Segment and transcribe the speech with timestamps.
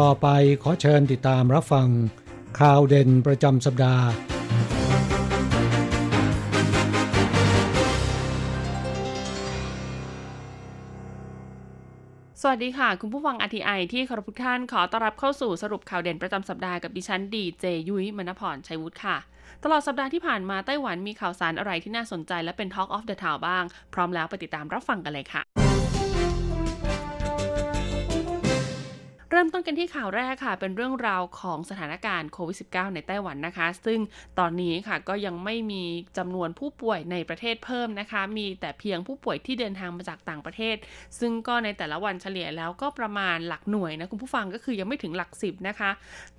[0.00, 0.28] ต่อไป
[0.62, 1.88] ขอเชิญติดตามรับฟัง
[2.60, 4.04] ข่าวเด่นประจำสัปดาห์
[12.42, 19.16] สวัสดีค่ะ คุณผู้ฟัง RTI ที่เคารพทุกท่านขอต้อนรับเข้าสู่สรุปข่าวเด่นประจำสัปดาห์กับดิฉันดีเจยุ้ยมณพรชัยวุฒิค่ะ
[19.64, 25.65] ตลอดสัปดาห์ที่ผ่านมาไต้หวันมีข่าวสารอะไรที่น่าสนใจและเป็น Talk of the Town บ้าง พร้อมแล้วไปติดตามรับฟังกันเลยค่ะ
[29.36, 34.00] ริ่มต้นกันที่ข่าวแรกค่ะ เป็นเรื่องราวของสถานการณ์โควิด -19 ในไต้หวันนะคะ ซึ่ง
[34.38, 35.82] ตอนนี้ค่ะก็ยังไม่มี
[36.18, 40.76] จำนวนผู้ป่วยในประเทศเพิ่มนะคะ มีแต่เพียงผู้ป่วยที่เดินทางมาจากต่างประเทศ
[41.20, 45.90] ซึ่งก็ในแต่ละวันเฉลี่ยแล้วก็ประมาณหลักหน่วยนะคุณผู้ฟังก็คือยังไม่ถึงหลักสิบนะคะ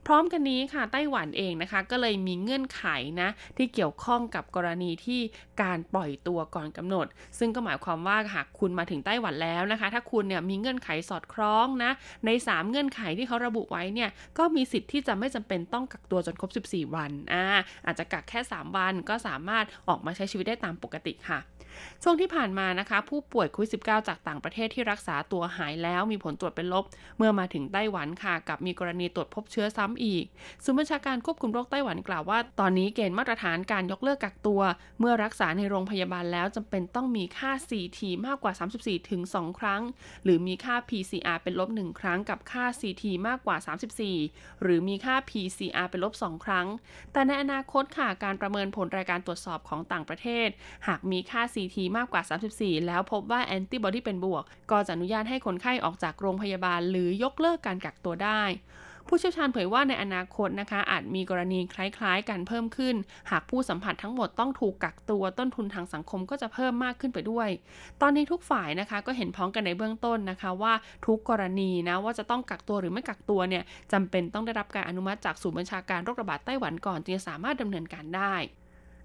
[0.05, 2.83] พร้อมกันนี้ค่ะไต้หวันเองนะคะ ก็เลยมีเงื่อนไข
[3.21, 5.21] นะที่เกี่ยวข้องกับกรณีที่
[5.61, 7.07] การปล่อยตัวก่อนกำหนด
[7.39, 11.91] ซึ่งก็หมายความว่าหากคุณมาถึงไต้หวันแล้วนะคะ ถ้าคุณเนี่ยมีเงื่อนไขสอดคล้องนะ
[12.25, 17.43] ใน 3 เงื่อนไขที่เขาระบุไว้เนี่ยก็มีสิทธิ์ที่จะไม่จำเป็นต้องกักตัวจนครบ 14 วันอ่า
[17.85, 21.39] อาจจะกักแค่ 3 วันก็สามารถออกมาใช้ชีวิตได้ตามปกติค่ะ
[22.03, 26.85] ช่วงที่ผ่านมานะคะ ผู้ป่วยโควิด -19 จากต่างประเทศที่รักษาตัวหายแล้วมีผลตรวจเป็นลบ
[27.17, 30.23] เมื่อมาถึงไต้หวันค่ะ กับมีกรณีตรวจพบเชื้อซ้ำอีก
[30.63, 34.61] ศูนย์บัญชาการควบคุมโรคไต้หวันกล่าวว่า ตอนนี้เกณฑ์มาตรฐานการยกเลิกกักตัว
[34.99, 39.81] เมื่อรักษาในโรงพยาบาลแล้วจำเป็นต้องมีค่า CT มากกว่า 34 ถึง 2 ครั้ง
[40.23, 43.57] หรือมีค่า PCR เป็นลบ 1 ครั้ง กับค่า CT มากกว่า
[44.07, 46.67] 34 หรือมีค่า PCR เป็นลบ 2 ครั้ง
[47.13, 50.47] แต่ในอนาคตค่ะการประเมินผลรายการตรวจสอบของต่างประเทศ
[50.87, 51.66] หากมีค่า CT
[51.97, 52.21] มากกว่า
[52.53, 58.41] 34 แล้วพบว่าแอนติบอดีเป็นบวก ก็จะอนุญาตให้คนไข้ออกจากโรงพยาบาล หรือยกเลิกการกักตัวได้
[59.07, 62.95] ผู้เชี่ยวชาญเผยว่าในอนาคตนะคะ อาจมีกรณีคล้ายๆ กันเพิ่มขึ้น
[63.31, 67.49] หากผู้สัมผัสทั้งหมดต้องถูกกักตัวต้นทุนทางสังคมก็จะเพิ่มมากขึ้นไปด้วย
[68.01, 70.73] ตอนนี้ทุกฝ่ายนะคะก็เห็นพ้องกันในเบื้องต้นนะคะว่า
[71.05, 73.63] ทุกกรณีนะว่าจะต้องกักตัวหรือไม่กักตัวเนี่ย
[73.93, 78.35] จำเป็นต้องได้รับการอนุมัติจากศูนย์บัญชาการโรคระบาดไต้หวันก่อนจึงจะสามารถดำเนินการได้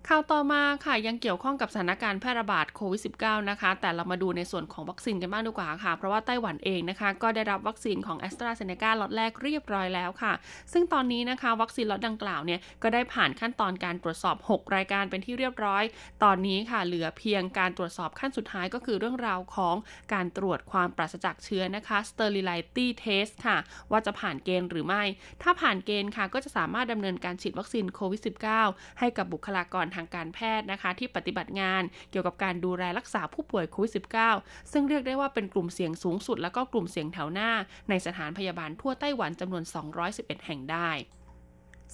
[0.08, 8.84] ข่าวต่อมาค่ะยังเกี่ยวข้องกับสถานการณ์แพร่ระบาดโควิด -19 นะคะ แต่เรามาดูในส่วนของวัคซีนกันบ้างดีกว่าค่ะ เพราะว่าไต้หวันเองนะคะ ก็ได้รับวัคซีนของ a s t r a z เซ e c
[8.88, 10.32] a ล็อตแรกเรียบร้อยแล้วค่ะ
[10.72, 15.82] ซึ่งตอนนี้นะคะ วัคซีนล็อตดังกล่าวเนี่ยก็ได้ผ่านขั้นตอนการตรวจสอบ 6 รายการเป็นที่เรียบร้อย
[16.22, 19.76] ตอนนี้ค่ะ เหลือเพียงการตรวจสอบขั้นสุดท้ายก็คือเรื่องราวของ
[20.12, 23.58] การตรวจความปราศจากเชื้อนะคะ sterility test ค่ะ
[23.90, 25.02] ว่าจะผ่านเกณฑ์หรือไม่
[25.42, 28.20] ถ้าผ่านเกณฑ์ค่ะก็จะสามารถดำเนินการฉีดวัคซีนโควิด
[28.60, 33.92] -19 ให้กับบุคลากรทางการแพทย์นะคะ ที่ปฏิบัติงานเกี่ยวกับการดูแลรักษาผู้ป่วยโควิด
[34.32, 37.50] -19 ซึ่งเรียกได้ว่าเป็นกลุ่มเสี่ยงสูงสุด แล้วก็กลุ่มเสี่ยงแถวหน้า
[37.88, 39.64] ในสถานพยาบาลทั่วไต้หวันจำนวน
[40.04, 40.90] 211 แห่งได้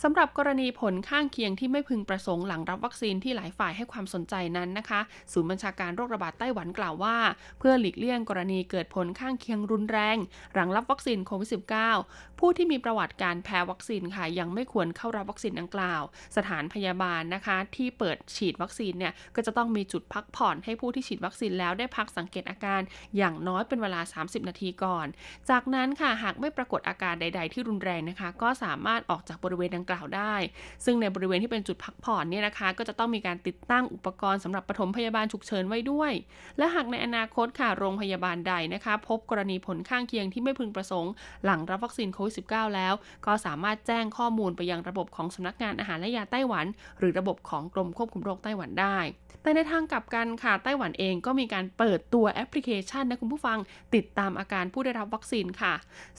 [0.03, 5.01] สำหรับกรณีผลข้างเคียงที่ไม่พึงประสงค์หลังรับวัคซีนที่หลายฝ่ายให้ความสนใจนั้นนะคะ
[5.33, 7.17] ศูนย์บัญชาการโรคระบาดไต้หวันกล่าวว่า
[7.59, 10.17] เพื่อหลีกเลี่ยงกรณีเกิดผลข้างเคียงรุนแรง
[10.55, 11.49] หลังรับวัคซีนโควิด
[11.93, 16.03] -19 ผู้ที่มีประวัติการแพ้วัคซีนค่ะ ยังไม่ควรเข้ารับวัคซีนดังกล่าว
[16.37, 22.81] สถานพยาบาลนะคะ ที่เปิดฉีดวัคซีนเนี่ยก็จะต้องมีจุดพักผ่อนให้ผู้ที่ฉีดวัคซีนแล้วได้พักสังเกตอาการ
[23.17, 25.07] อย่างน้อยเป็นเวลา 30 นาทีก่อน
[25.51, 30.35] จากนั้นค่ะหากไม่ปรากฏอาการใด ๆ ที่รุนแรงนะคะ ก็สามารถออกจากบริเวณดังกล่าวได้
[30.85, 36.13] ซึ่งในบริเวณที่เป็นจุดพักผ่อนเนี่ยนะคะ ก็จะต้องมีการติดตั้งอุปกรณ์สำหรับปฐมพยาบาลฉุกเฉินไว้ด้วย
[36.59, 41.13] และหากในอนาคตค่ะโรงพยาบาลใดนะคะ พบกรณีผลข้างเคียงที่ไม่พึงประสงค์
[41.45, 42.95] หลังรับวัคซีนโควิด -19 แล้ว
[43.27, 46.67] ก็สามารถแจ้งข้อมูลไปยังระบบของสำนักงานอาหารและยาไต้หวัน
[46.99, 48.99] หรือระบบของกรมควบคุมโรคไต้หวันได้
[49.43, 53.59] แต่ในทางกลับกันค่ะไต้หวันเองก็มีการเปิดตัวแอปพลิเคชันนะคุณผู้ฟัง
[53.95, 55.75] ติดตามอาการผู้ได้รับวัคซีนค่ะ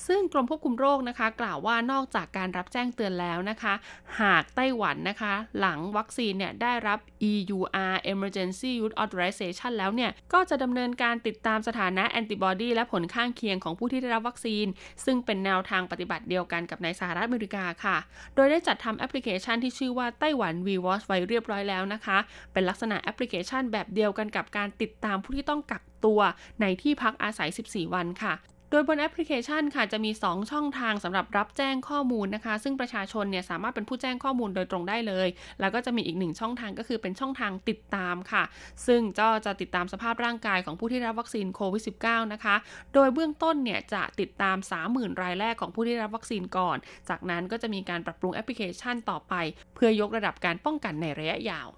[0.07, 3.75] ซึ่งกรมควบคุมโรคนะคะ กล่าวว่านอกจากการรับแจ้งเตือนแล้วนะคะนะคะ
[4.21, 6.99] หากไต้หวันนะคะ หลังวัคซีนเนี่ยได้รับ
[7.31, 14.65] EUA Emergency Use Authorization แล้วเนี่ย ก็จะดำเนินการติดตามสถานะแอนติบอดีและผลข้างเคียงของผู้ที่ได้รับวัคซีน
[15.05, 17.97] ซึ่งเป็นแนวทางปฏิบัติเดียวกันกับในสหรัฐอเมริกาค่ะ
[18.35, 22.17] โดยได้จัดทำแอปพลิเคชันที่ชื่อว่าไต้หวัน v w a t c h ไว้เรียบร้อยแล้วนะคะ
[22.53, 26.19] เป็นลักษณะแอปพลิเคชันแบบเดียวกันกับการติดตามผู้ที่ต้องกักตัว
[26.61, 28.33] ในที่พักอาศัย 14 วันค่ะ
[28.71, 35.27] โดยบนแอปพลิเคชันค่ะจะมี 2 ช่องทางสำหรับรับแจ้งข้อมูลนะคะ ซึ่งประชาชนเนี่ยสามารถเป็นผู้แจ้งข้อมูลโดยตรงได้เลย
[35.59, 38.43] แล้วก็จะมีอีกหนึ่งช่องทางก็คือเป็นช่องทางติดตามค่ะ
[38.87, 42.55] ซึ่งก็จะติดตามสภาพร่างกายของผู้ที่รับวัคซีนโควิด -19 นะคะ
[42.93, 44.57] โดยเบื้องต้นเนี่ยจะติดตาม
[44.89, 46.77] 30,000 รายแรกของผู้ที่รับวัคซีนก่อน
[47.09, 49.33] จากนั้นก็จะมีการปรับปรุงแอปพลิเคชันต่อไป
[49.75, 51.69] เพื่อยกระดับการป้องกันในระยะยาว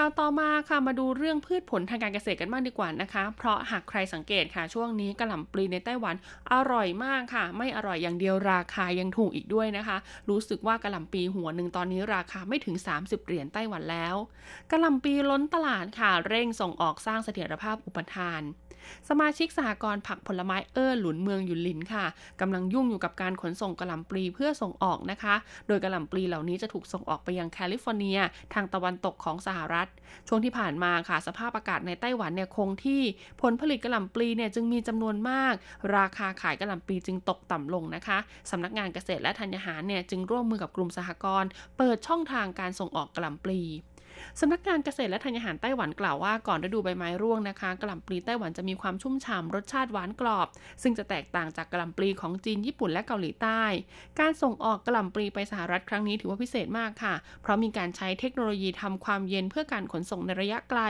[0.00, 6.14] ข่าวต่อมาค่ะมาดูเรื่องพืชผลทางการเกษตรกันบ้างดีกว่านะคะ เพราะหากใครสังเกตค่ะ ช่วงนี้กระหล่ำปลีในไต้หวัน
[6.52, 9.96] อร่อยมากค่ะ ไม่อร่อยอย่างเดียวราคายังถูกอีกด้วยนะคะ
[10.28, 14.14] รู้สึกว่ากระหล่ำปีหัวหนึ่งตอนนี้ราคาไม่ถึง 30 เหรียญไต้หวันแล้ว
[14.70, 18.42] กระหล่ำปีล้นตลาดค่ะ เร่งส่งออกสร้างเสถียรภาพอุปทาน
[19.08, 22.04] สมาชิกสหกรณ์ผักผลไม้เออหลุนเมืองยุนลินค่ะ
[22.40, 25.34] กำลังยุ่งอยู่กับการขนส่งกระหล่ำปลีเพื่อส่งออกนะคะ
[25.68, 28.18] โดยกระหล่ำปลีเหล่านี้จะถูกส่งออกไปยังแคลิฟอร์เนีย
[28.54, 29.88] ทางตะวันตกของสหรัฐ
[30.28, 33.02] ช่วงที่ผ่านมาค่ะ สภาพอากาศในไต้หวันเนี่ยคงที่
[33.42, 35.54] ผลผลิตกระหล่ำปลีเนี่ยจึงมีจำนวนมาก
[35.96, 38.18] ราคาขายกระหล่ำปลีจึงตกต่ำลงนะคะ
[38.50, 43.60] สำนักงานเกษตรและธัญญาหารเนี่ยจึงร่วมมือกับกลุ่มสหกรณ์เปิดช่องทางการส่งออกกระหล่ำปลี
[44.40, 50.46] สำนักงานเกษตรและธัญญาหารไต้หวันกล่าวว่าก่อนฤดูใบไม้ร่วงนะคะกระหล่ำปลีไต้หวันจะมีความชุ่มฉ่ำรสชาติหวานกรอบ
[50.82, 53.62] ซึ่งจะแตกต่างจากกระหล่ำปลีของจีนญี่ปุ่นและเกาหลีใต้
[54.20, 60.80] การส่งออกกระหล่ำปลีไปสหรัฐครั้งนี้ถือว่าพิเศษมากค่ะ เพราะมีการใช้เทคโนโลยีทำความเย็นเพื่อการขนส่งในระยะไกล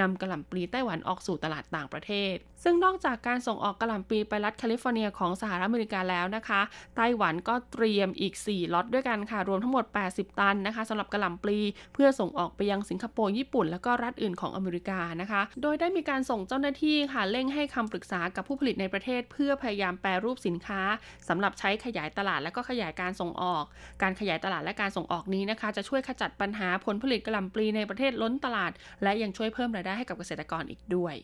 [0.00, 6.60] นำกระหล่ำปลีไต้หวันออกสู่ตลาดต่างประเทศ ซึ่งนอกจากการส่งออกกระหล่ำปลีไปรัฐแคลิฟอร์เนียของสหรัฐอเมริกาแล้วนะคะ
[6.96, 11.58] ไต้หวันก็เตรียมอีก 4ล็อตด้วยกันค่ะ รวมทั้งหมด 80 ตันนะคะสำหรับกระหล่ำปลี
[11.94, 20.80] เพื่อส่งออกไปยังสิงคโปร์ ญี่ปุ่น แล้วก็รัฐอื่นของอเมริกานะคะ โดยได้มีการส่งเจ้าหน้าที่ค่ะเร่งให้คำปรึกษากับผู้ผลิตในประเทศ เพื่อพยายามแปรรูปสินค้า
[21.28, 23.64] สำหรับใช้ขยายตลาดและก็ขยายการส่งออก
[24.02, 28.72] การขยายตลาดและการส่งออกนี้นะคะ จะช่วยขจัดปัญหาผลผลิตกระหล่ำปลีในประเทศล้นตลาด
[29.02, 31.16] และยังช่วยเพิ่มรายได้ให้กับเกษตรกรอีกด้วย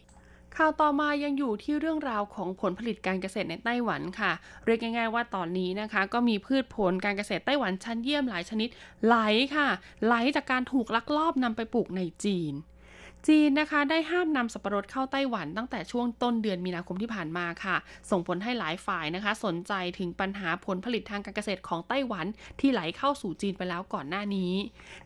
[0.56, 4.32] ข่าวต่อมายังอยู่ที่เรื่องราวของผลผลิตการเกษตรในไต้หวันค่ะ
[4.64, 8.68] เรียกง่ายๆว่าตอนนี้นะคะ ก็มีพืชผลการเกษตรไต้หวันชั้นเยี่ยมหลายชนิด
[9.04, 9.16] ไหล
[9.56, 9.68] ค่ะ
[10.04, 12.52] ไหลจากการถูกลักลอบนำไปปลูกในจีน
[13.26, 17.76] จีนนะคะได้ห้ามนำสับปะรดเข้าไต้หวันตั้งแต่ช่วงต้นเดือนมีนาคมที่ผ่านมาค่ะ
[18.10, 22.26] ส่งผลให้หลายฝ่ายนะคะ สนใจถึงปัญหาผลผลิตทางการเกษตรของไต้หวัน
[22.60, 24.52] ที่ไหลเข้าสู่จีนไปแล้วก่อนหน้านี้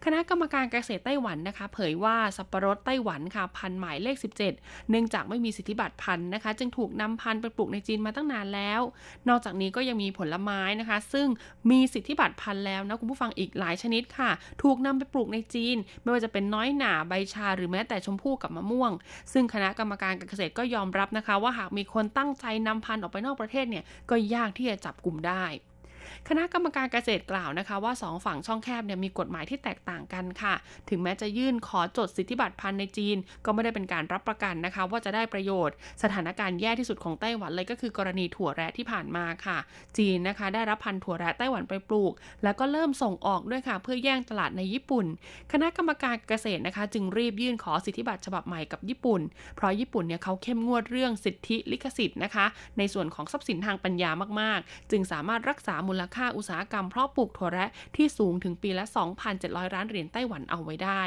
[0.05, 8.81] คณะกรรมการเกษตรไต้หวันนะคะ เผยว่าสับปะรดไต้หวันค่ะพันหมายเลข 17 เนื่องจากไม่มีสิทธิบัตรพันธุ์นะคะ จึงถูกนำพันธุ์ไปปลูกในจีนมาตั้งนานแล้ว
[9.29, 11.27] นอกจากนี้ก็ยังมีผลไม้นะคะ ซึ่ง
[11.71, 14.31] มีสิทธิบัตรพันธุ์แล้วนะคุณผู้ฟังอีกหลายชนิดค่ะ
[14.63, 18.93] ถูกนำไปปลูกในจีน ไม่ว่าจะเป็นน้อยหนาใบชาหรือแม้แต่ชมพู่กับมะม่วง
[19.33, 25.45] ซึ่งคณะกรรมการการเกษตรก็ยอมรับนะคะ ว่าหากมีคนตั้งใจนำพันธุ์ออกไปนอกประเทศเนี่ยก็ยากที่จะจับกลุ่มได้
[26.29, 30.55] คณะกรรมการเกษตรกล่าวนะคะว่าสองฝั่งช่องแคบเนี่ยมีกฎหมายที่แตกต่างกันค่ะ
[30.89, 39.59] ถึงแม้จะยื่นขอจดสิทธิบัตรพันธุ์ในจีน ก็ไม่ได้เป็นการรับประกันนะคะ ว่าจะได้ประโยชน์ สถานการณ์แย่ที่สุดของไต้หวันเลยก็คือกรณีถั่วแระที่ผ่านมาค่ะ
[39.99, 42.13] จีนนะคะ ได้รับพันธุ์ถั่วแระไต้หวันไปปลูก
[42.45, 45.07] แล้วก็เริ่มส่งออกด้วยค่ะ เพื่อแย่งตลาดในญี่ปุ่น
[45.53, 49.21] คณะกรรมการเกษตรนะคะ จึงรีบยื่นขอสิทธิบัตรฉบับใหม่กับญี่ปุ่น
[49.57, 52.47] เพราะญี่ปุ่นเนี่ยเขาเข้มงวดเรื่องสิทธิลิขสิทธิ์นะคะ
[52.79, 54.11] ในส่วนของทรัพย์สินทางปัญญา
[54.41, 57.67] มากๆ จึงสามารถรักษามูลค่าอุตสาหกรรมเพาะปลูกถั่วแระ
[57.97, 58.85] ที่สูงถึงปีละ
[59.31, 61.03] 2,700 ล้านเหรียญไต้หวันเอาไว้ได้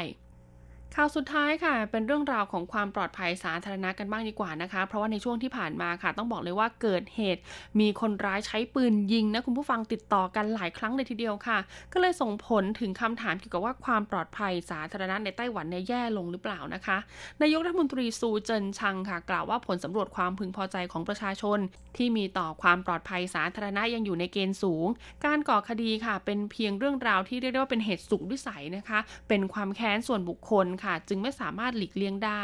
[0.98, 7.40] ข่าวสุดท้ายค่ะ เป็นเรื่องราวของความปลอดภัยสาธารณะกันบ้างดีกว่านะคะ เพราะว่าในช่วงที่ผ่านมาค่ะ ต้องบอกเลยว่าเกิดเหตุ
[7.80, 11.58] มีคนร้ายใช้ปืนยิงนะคุณผู้ฟังติดต่อกันหลายครั้งเลยทีเดียวค่ะ
[11.92, 16.96] ก็เลยส่งผลถึงคำถามเกี่ยวกับว่าความปลอดภัยสาธารณะในไต้หวันเนี่ยแย่ลงหรือเปล่านะคะ
[17.42, 21.58] นายกรัฐมนตรีซูเจินชังค่ะ กล่าวว่าผลสำรวจความพึงพอใจของประชาชน
[21.96, 24.86] ที่มีต่อความปลอดภัยสาธารณะยังอยู่ในเกณฑ์สูง
[25.24, 28.98] การก่อคดีค่ะ เป็นเพียงเรื่องราวที่เรียกได้ว่าเป็นเหตุสุกวิสัยนะคะ
[29.28, 32.42] เป็นความแค้นส่วนบุคคลค่ะจึงไม่สามารถหลีกเลี่ยงได้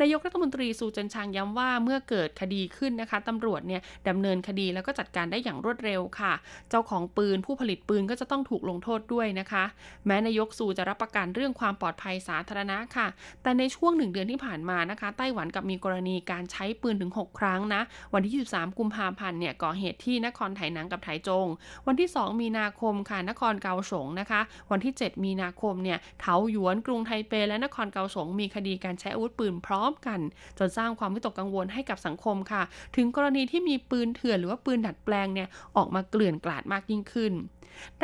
[0.00, 6.32] นายกรัฐมนตรีซูจินชางย้ำว่าเมื่อเกิดคดีขึ้นนะคะตำรวจเนี่ยดำเนินคดีแล้วก็จัดการได้อย่างรวดเร็วค่ะ
[6.70, 9.64] เจ้าของปืนผู้ผลิตปืนก็จะต้องถูกลงโทษด้วยนะคะ
[10.06, 13.06] แม้นายกซูจะรับประกันเรื่องความปลอดภัยสาธารณะค่ะ
[13.42, 17.82] แต่ในช่วงหนึ่งเดือนที่ผ่านมานะคะ ไต้หวันกับมีกรณีการใช้ปืนถึง 6 ครั้งนะ
[18.14, 21.46] วันที่23กุมภาพันธ์เนี่ยก่อเหตุที่นครไถหนังกับไถจง
[21.86, 30.20] วันที่ 2 มีนาคมค่ะนครเกาสงนะคะ วันที่ 7 มีนาคมเนี่ยเถาหยวนกรุงไทเปและนครเกาสงมีคดีการใช้อาวุธปืนพร้อมกัน
[30.58, 32.62] จนสร้างความวิตกกังวลให้กับสังคมค่ะ
[32.96, 37.32] ถึงกรณีที่มีปืนเถื่อนหรือว่าปืนดัดแปลงเนี่ยออกมาเกลื่อนกลาดมากยิ่งขึ้น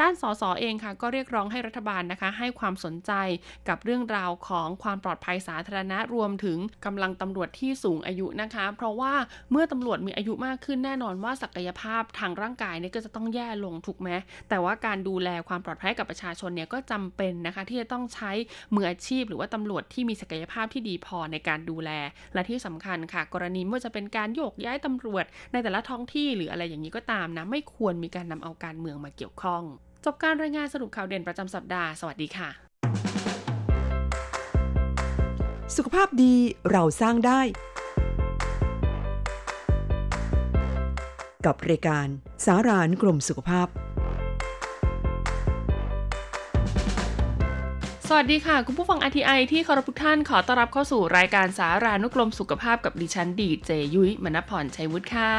[0.01, 3.13] ด้านสสเองค่ะก็เรียกร้องให้รัฐบาลนะคะ ให้ความสนใจ
[3.69, 9.15] กับเรื่องราวของความปลอดภัยสาธารณะรวมถึงกำลังตำรวจที่สูงอายุนะคะ เพราะว่า
[9.51, 14.11] เมื่อตำรวจมีอายุมากขึ้นแน่นอนว่าศักยภาพทางร่างกายเนี่ยก็จะต้องแย่ลงถูกไหม
[14.49, 18.31] แต่ว่าการดูแลความปลอดภัยกับประชาชนเนี่ยก็จำเป็นนะคะที่จะต้องใช้
[18.75, 21.91] มืออาชีพ หรือว่าตำรวจที่มีศักยภาพที่ดีพอในการดูแล
[22.35, 29.58] และที่สำคัญค่ะ กรณีเมื่อจะเป็นการโยกย้ายตำรวจในแต่ละท้องที่หรืออะไรอย่างนี้ก็ตามนะไม่ควรมีการนำเอาการเมืองมาเกี่ยวข้อง
[30.05, 32.49] จบการรายงานสรุปข่าวเด่นประจำสัปดาห์ สวัสดีค่ะ
[35.77, 36.35] สุขภาพดี
[36.71, 37.41] เราสร้างได้
[41.47, 42.07] กับรายการ
[42.45, 43.69] สารานกรมสุขภาพ
[48.11, 55.33] สวัสดีค่ะ คุณผู้ฟัง RTI ที่เคารพทุกท่านขอต้อนรับเข้าสู่รายการสารานุกรมสุขภาพกับดิฉันดีเจยุ้ยมณพรชัยวุฒิค่ะ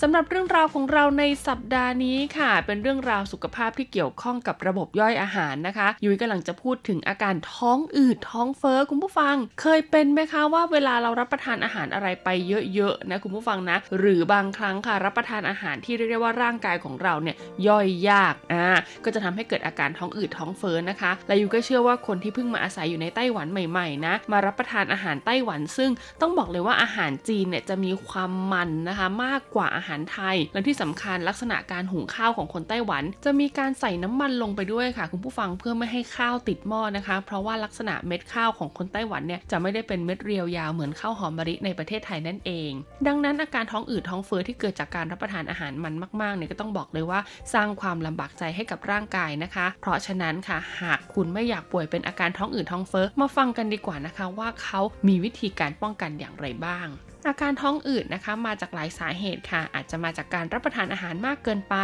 [0.00, 12.28] สำหรับเรื่องราวของเราในสัปดาห์นี้ค่ะ เป็นเรื่องราวสุขภาพที่เกี่ยวข้องกับระบบย่อยอาหารนะคะ ยุ้ยกำลังจะพูดถึงอาการท้องอืดท้องเฟ้อคุณผู้ฟัง เคยเป็นไหมคะว่าเวลาเรารับประทานอาหารอะไรไป
[12.74, 18.66] เยอะๆนะคุณผู้ฟังนะ หรือบางครั้งค่ะรับประทานอาหารที่เรียกได้ว่าร่างกายของเราเนี่ยย่อยยากอ่า
[19.04, 42.70] ก็จะทำให้เกิดอาการท้องอืดท้องเฟ้อนะคะและยุ้ยก็เชื่อว่าคนที่เพิ่งมาอาศัยอยู่ในไต้หวันใหม่ๆนะมารับประทานอาหารไต้หวัน ซึ่งต้องบอกเลยว่าอาหารจีนเนี่ยจะมีความมันนะคะมากกว่าอาหารไทย และที่สำคัญลักษณะการหุงข้าวของคนไต้หวัน จะมีการใส่น้ำมันลงไปด้วยค่ะ คุณผู้ฟังเพื่อไม่ให้ข้าวติดหม้อนะคะ เพราะว่าลักษณะเม็ดข้าวของคนไต้หวันเนี่ยจะไม่ได้เป็นเม็ดเรียวยาวเหมือนข้าวหอมมะลิในประเทศไทยนั่นเอง
[43.06, 47.20] ดังนั้นอาการท้องอืดท้องเฟ้อที่เกิดจากการรับประทานอาหารมันมากๆเนี่ยก็ต้องบอกเลยว่า
[47.54, 56.86] สร้างความลำบากใจให้กับร่างกายนะคะ เพราะฉะนั้นค่ะหากคุณไม่อยากป่วยเป็นอาการท้องอืดท้องเฟ้อมาฟังกันดีกว่านะคะว่าเขามีวิธีการป้องกันอย่างไรบ้าง
[57.28, 61.76] อาการท้องอืดนะคะมาจากหลายสาเหตุค่ะ อาจจะมาจากการรับประทานอาหารมากเกินไป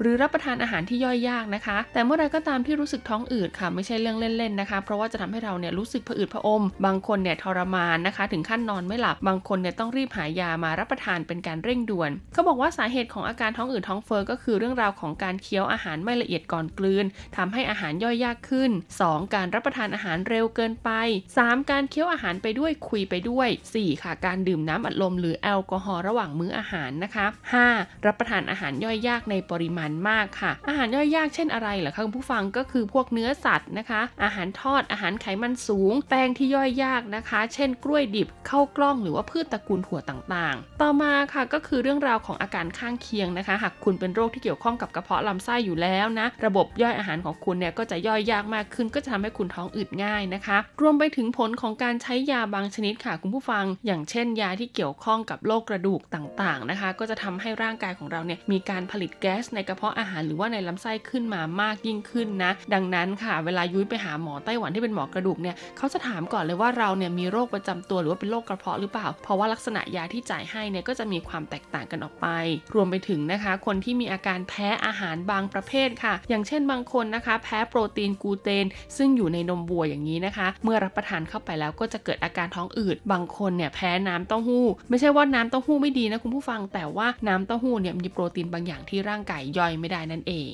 [0.00, 17.04] หรือรับประทานอาหารที่ย่อยยากนะคะ แต่เมื่อไรก็ตามที่รู้สึกท้องอืดค่ะ ไม่ใช่เรื่องเล่นๆนะคะ เพราะว่าจะทำให้เราเนี่ยรู้สึกผะอืดผะอม บางคนเนี่ยทรมานนะคะ ถึงขั้นนอนไม่หลับ บางคนเนี่ยต้องรีบหายามารับประทานเป็นการเร่งด่วน เขาบอกว่าสาเหตุของอาการท้องอืดท้องเฟ้อก็คือเรื่องราวของการเคี้ยวอาหารไม่ละเอียดก่อนกลืน
[17.36, 18.70] ทำให้อาหารย่อยยากขึ้น
[19.02, 19.34] 2.
[19.34, 20.90] การรับประทานอาหารเร็วเกินไป
[21.36, 21.70] 3.
[21.70, 24.02] การเคี้ยวอาหารไปด้วยคุยไปด้วย 4.
[24.02, 27.26] ค่ะ การดื่มน้ำอัดลมหรือแอลกอฮอล์ระหว่างมื้ออาหารนะคะ
[27.66, 28.06] 5.
[28.06, 69.06] รับประทานอาหารย่อยยากในปริมาณมากค่ะ อาหารย่อยยากเช่นอะไรเหรอคะคุณผู้ฟังก็คือพวกเนื้อสัตว์นะคะ อาหารทอดอาหารไขมันสูง แป้งที่ย่อยยากนะคะ เช่น กล้วยดิบข้าวกล้องหรือว่าพืชตระกูลถั่วต่างๆ ต่อมาค่ะก็คือเรื่องราวของอาการข้างเคียงนะคะ หากคุณเป็นโรคที่เกี่ยวข้องกับกระเพาะลำไส้อยู่แล้วนะ ระบบย่อยอาหารของคุณเนี่ยก็จะย่อยยากมากขึ้น ก็จะทำให้คุณท้องอืดง่ายนะคะ รวมไปถึงผลของการใช้ยาบางชนิดค่ะคุณผู้ฟัง อย่างเช่นยาที่เกี่ยวข้องกับโรคกระดูกต่างๆนะคะ ก็จะทำให้ร่างกายของเราเนี่ยมีการผลิตแก๊สในกระเพาะอาหารหรือว่าในลำไส้ขึ้นมามากยิ่งขึ้นนะ ดังนั้นค่ะ เวลายุ้ยไปหาหมอไต้หวันที่เป็นหมอกระดูกเนี่ยเขาจะถามก่อนเลยว่าเราเนี่ยมีโรคประจำตัวหรือว่าเป็นโรคกระเพาะหรือเปล่า
[69.22, 72.26] เพราะว่าลักษณะยาที่จ่ายให้เนี่ยก็จะมีความแตกต่างกันออกไป
[72.74, 78.66] รวมไปถึงนะคะ คนที่มีอาการแพ้อาหารบางประเภทค่ะ อย่างเช่นบางคนนะคะ แพ้โปรตีนกูเตน
[78.96, 90.52] ซึ่งอยู่ในนมวัวอย่างนี้นะคะ เมื่อรับประทานเข้าไปแล้วก็จะเกิดอาการท้องอืด บางคนเนี่ยแพ้น้ำเต้าหู้ไม่ใช่ว่าน้ำเต้าหู้ไม่ดีนะคุณผู้ฟังแต่ว่าน้ำเต้าหู้เนี่ยมีโปรตีนบางอย่างที่ร่างกายย่อยไม่ได้นั่นเอง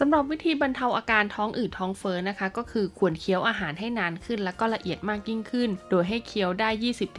[0.00, 6.68] สำหรับวิธีบรรเทาอาการท้องอืดท้องเฟ้อนะคะ ก็คือควรเคี้ยวอาหารให้นานขึ้น แล้วก็ละเอียดมากยิ่งขึ้น โดยให้เคี้ยวได้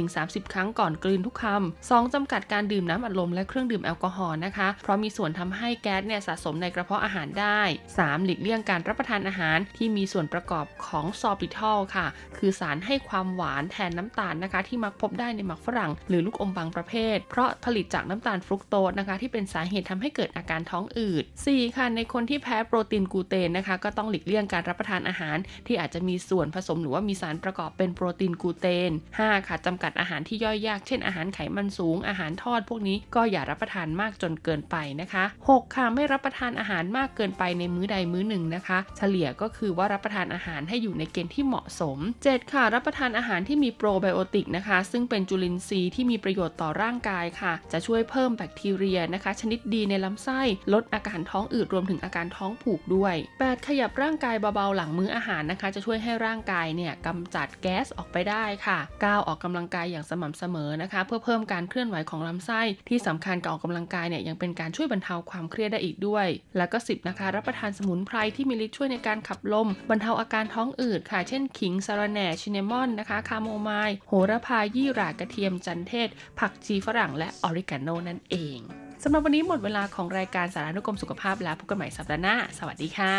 [0.01, 2.13] 20-30 ครั้งก่อนกลืนทุกคำ 2.
[2.13, 7.61] จำกัดการดื่มน้ำอัดลมและเครื่องดื่มแอลกอฮอล์นะคะ เพราะมีส่วนทำให้แก๊สเนี่ยสะสมในกระเพาะอาหารได้
[7.95, 8.25] 3.
[8.25, 12.07] หลีกเลี่ยงการรับประทานอาหารที่มีส่วนประกอบของซอปิทอลค่ะ
[12.37, 21.75] คือสารให้ความหวานแทนน้ำตาลนะคะ ที่มักพบได้ในหมักฝรั่ง หรือลูกอมบางประเภท เพราะผลิตจากน้ำตาลฟรุกโตสนะคะ ที่เป็นสาเหตุทำให้เกิดอาการท้องอืด 4.
[21.75, 29.47] ค่ะในคนที่แพ้โปรตีนกูเตนนะคะ ก็ต้องหลีกเลี่ยงการรับประทานอาหาร ที่อาจจะมีส่วนผสมหรือว่ามีสารประกอบเป็นโปรตีนกูเตน 5.
[29.47, 35.75] ค่ะจำกัดอาหารที่ย่อยยาก เช่นอาหารไขมันสูง อาหารทอดพวกนี้ก็อย่ารับประทานมากจนเกินไปนะคะ 6.
[35.75, 41.97] ค่ะไม่รับประทานอาหารมากเกินไปในมื้อใดมื้อหนึ่งนะคะ เฉลี่ยก็คือว่ารับประทานอาหารให้อยู่ในเกณฑ์ที่เหมาะสม
[42.27, 42.53] 7.
[42.53, 50.41] ค่ะ รับประทานอาหารที่มีโปรไบโอติกนะคะ ซึ่งเป็นจุลินทรีย์ที่มีประโยชน์ต่อร่างกายค่ะ จะช่วยเพิ่มแบคทีเรียนะคะ ชนิดดีในลำไส้
[50.73, 53.67] ลดอาการท้องอืดรวมถึงอาการท้องผูกด้วย 8.
[53.67, 59.27] ขยับร่างกายเบาๆหลังมื้ออาหารนะคะ จะช่วยให้ร่างกายเนี่ยกำจัดแก๊สออกไปได้ค่ะ 9.
[59.27, 78.59] ออกกำลังกายอย่างสม่ำเสมอนะคะ เพื่อเพิ่มการเคลื่อนไหวของลำไส้ ที่สำคัญการออกกำลังกายเนี่ยยังเป็นการช่วยบรรเทาความเครียดได้อีกด้วย แล้วก็ 10 นะคะ รับประทานสมุนไพรที่มีฤทธิ์ช่วยในการขับลม บรรเทาอาการท้องอืดค่ะ เช่นขิงสาระแหน่ชินนมอนนะคะคาโมไมล์โหระพายี่หร่ากระเทียมจันเทศ ผักชีฝรั่งและออริกาโนนั่นเอง
[79.03, 83.15] สำหรับวันนี้หมดเวลาของรายการสารานุกรมสุขภาพแล้วพบกันใหม่สัปดาห์หน้า สวัสดีค่ะ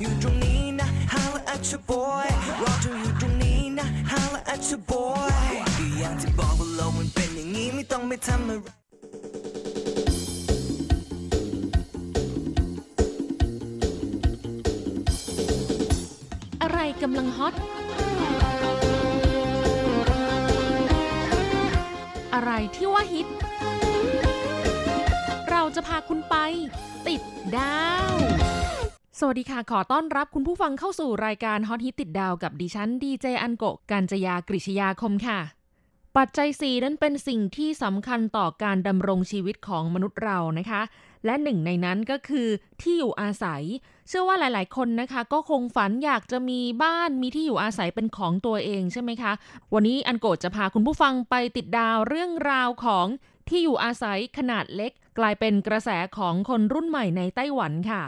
[0.00, 2.26] อยู่ตรงนี้นะ holla at your boy
[2.62, 5.32] รอเธออยู่ตรงนี้นะ holla at your boy
[5.78, 8.68] ก็อย่างที่บอกว่าโลกมันเป็นอย่างนี้ไม่ต้องไปทำอะไร
[16.62, 17.54] อะไรกำลังฮอต
[22.34, 23.26] อะไรที่ว่าฮิต
[25.76, 26.36] จะพาคุณไป
[27.08, 27.22] ติด
[27.56, 28.14] ดาว
[29.18, 35.40] สวัสดีค่ะ ขอต้อนรับคุณผู้ฟังเข้าสู่รายการฮอตฮิตติดดาวกับดิฉันดีเจอันโกกัญจยากริชยาคมค่ะ
[36.16, 40.82] ปัจจัยสี่นั้นเป็นสิ่งที่สำคัญต่อการดำรงชีวิตของมนุษย์เรานะคะ
[41.24, 42.48] และหนึ่งในนั้นก็คือ
[42.80, 43.62] ที่อยู่อาศัย
[44.08, 49.32] เชื่อว่าหลาย ๆ คนนะคะ ก็คงฝันอยากจะมีบ้านมีที่อยู่อาศัยเป็นของตัวเองใช่ไหมคะ
[49.74, 53.06] วันนี้อันโกจะพาคุณผู้ฟังไปติดดาวเรื่องราวของ
[53.48, 58.02] ที่อยู่อาศัยขนาดเล็ก กลายเป็นกระแสของคนรุ่นใหม่ในไต้หวันค่ะ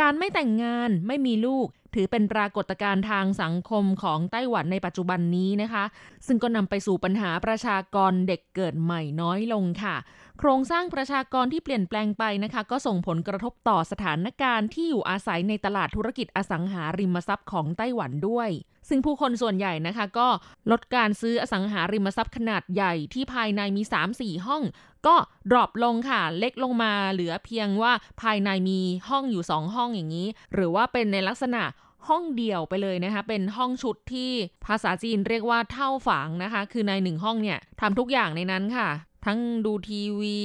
[0.00, 5.84] การไม่แต่งงานไม่มีลูก ถือเป็นปรากฏการณ์ทางสังคมของไต้หวันในปัจจุบันนี้นะคะ
[6.26, 9.96] ซึ่งก็นำไปสู่ปัญหาประชากรเด็กเกิดใหม่น้อยลงค่ะ
[10.38, 18.50] โครงสร้างประชากรที่เปลี่ยนแปลงไปนะคะ ก็ส่งผลกระทบต่อสถานการณ์ที่อยู่อาศัยในตลาดธุรกิจอสังหาริมทรัพย์ของไต้หวันด้วย
[18.88, 20.28] ซึ่งผู้คนส่วนใหญ่นะคะก็
[20.70, 23.82] ลดการซื้ออสังหาริมทรัพย์ขนาดใหญ่ที่ภายในมี
[24.14, 24.62] 3-4 ห้อง
[25.06, 25.16] ก็
[25.50, 31.62] ดรอปลงค่ะ เล็กลงมาเหลือเพียงว่าภายในมีห้องอยู่ 2 ห้องอย่างนี้ หรือว่าเป็นในลักษณะ
[32.08, 34.30] ห้องเดี่ยวไปเลยนะคะ เป็นห้องชุดที่
[34.66, 38.88] ภาษาจีนเรียกว่าเท่าฝางนะคะ คือในหนึ่งห้องเนี่ยทำทุกอย่างในนั้นค่ะ
[39.26, 40.38] ทั้งดูทีวี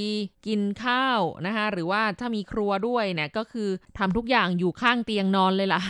[0.47, 5.81] กินข้าวนะคะ หรือว่าถ้ามีครัวด้วยเนี่ยก็คือทำทุกอย่างอยู่ข้างเตียงนอนเลยล่ะ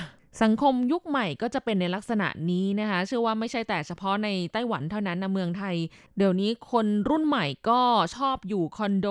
[0.42, 5.75] สังคมยุคใหม่ก็จะเป็นในลักษณะนี้นะคะ เชื่อว่าไม่ใช่แต่เฉพาะในไต้หวันเท่านั้นนะเมืองไทย
[6.18, 7.82] เดี๋ยวนี้คนรุ่นใหม่ก็
[8.16, 9.08] ชอบอยู่คอนโด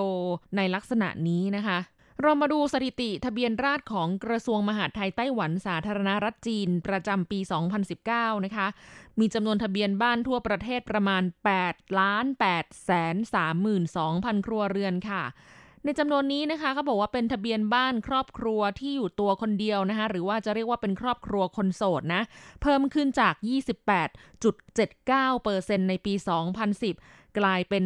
[0.57, 1.79] ในลักษณะนี้นะคะ
[2.21, 7.39] เรามาดูสถิติทะเบียนราษฎรของกระทรวงมหาดไทยไต้หวันสาธารณรัฐจีน ประจำปี
[7.91, 8.67] 2019 นะคะ
[9.19, 11.23] มีจำนวนทะเบียนบ้านทั่วประเทศประมาณ
[11.61, 12.25] 8ล้าน
[12.55, 13.15] 8แสน
[13.81, 15.23] 32,000 ครัวเรือนค่ะ
[15.85, 22.21] ในจำนวนนี้นะคะเขาบอกว่าเป็นทะเบียนบ้านครอบครัวที่อยู่ตัวคนเดียวนะคะหรือว่าจะเรียกว่าเป็นครอบครัวคนโสดนะ
[22.61, 23.33] เพิ่มขึ้นจาก
[24.17, 27.83] 28.79%ในปี 2010 กลายเป็น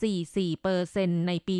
[0.00, 1.56] 33.44%ในปี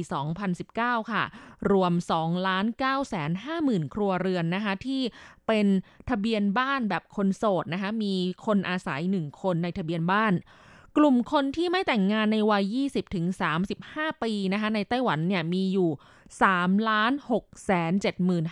[0.54, 1.24] 2019 ค่ะ
[1.70, 5.02] รวม 2 ล้าน9แสน5หมื่นครัวเรือนนะคะที่
[5.46, 5.66] เป็น
[6.10, 8.14] ทะเบียนบ้านแบบคนโสดนะคะมี
[8.46, 10.32] คนอาศัย 1 คนในทะเบียนบ้าน
[10.96, 13.26] กลุ่มคนที่ไม่แต่งงานในวัย 20ถึง
[13.74, 15.90] 35 ปีนะคะ ในไต้หวันเนี่ยมีอยู่
[16.38, 17.92] 3ล้าน6แสน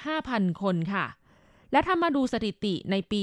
[0.01, 1.07] 75,000 คนค่ะ
[1.73, 3.21] และถ้ามาดูสถิติในปี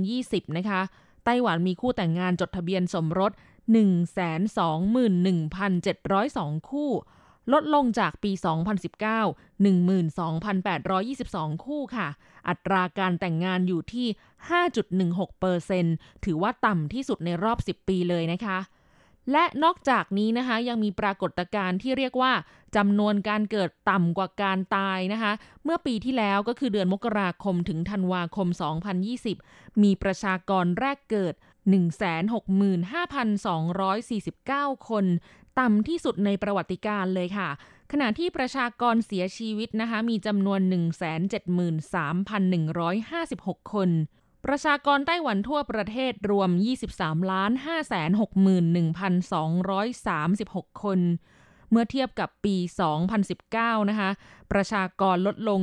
[0.00, 0.80] 2020 นะคะ
[1.24, 3.32] ไต้หวันมีคู่แต่งงานจดทะเบียนสมรส
[3.74, 6.90] 121,702 คู่
[7.52, 8.42] ลดลงจากปี 2019
[9.64, 12.08] 12,822 คู่ค่ะ
[12.48, 14.06] อัตราการแต่งงานอยู่ที่
[15.70, 18.58] 5.16%ถือว่าต่ำที่สุดในรอบ 10 ปีเลยนะคะ
[19.32, 22.32] และนอกจากนี้นะคะยังมีปรากฏการณ์ที่เรียกว่า
[22.76, 25.32] จำนวนการเกิดต่ำกว่าการตายนะคะ
[25.64, 28.48] เมื่อปีที่แล้วก็คือเดือนมกราคมถึงธันวาคม
[29.14, 31.34] 2020 มีประชากรแรกเกิด
[32.70, 35.04] 165,249 คน
[35.60, 37.48] ต่ำที่สุดในประวัติการเลยค่ะ
[37.92, 40.60] ขณะที่ประชากรเสียชีวิตนะคะ มีจำนวน
[42.20, 43.90] 173,156 คน
[44.46, 46.50] ประชากรไต้หวันทั่วประเทศรวม
[46.90, 47.50] 23ล้าน
[48.92, 51.00] 561,236 คน
[51.70, 52.56] เมื่อเทียบกับปี
[53.22, 54.10] 2019 นะคะ
[54.52, 55.60] ประชากรลดลง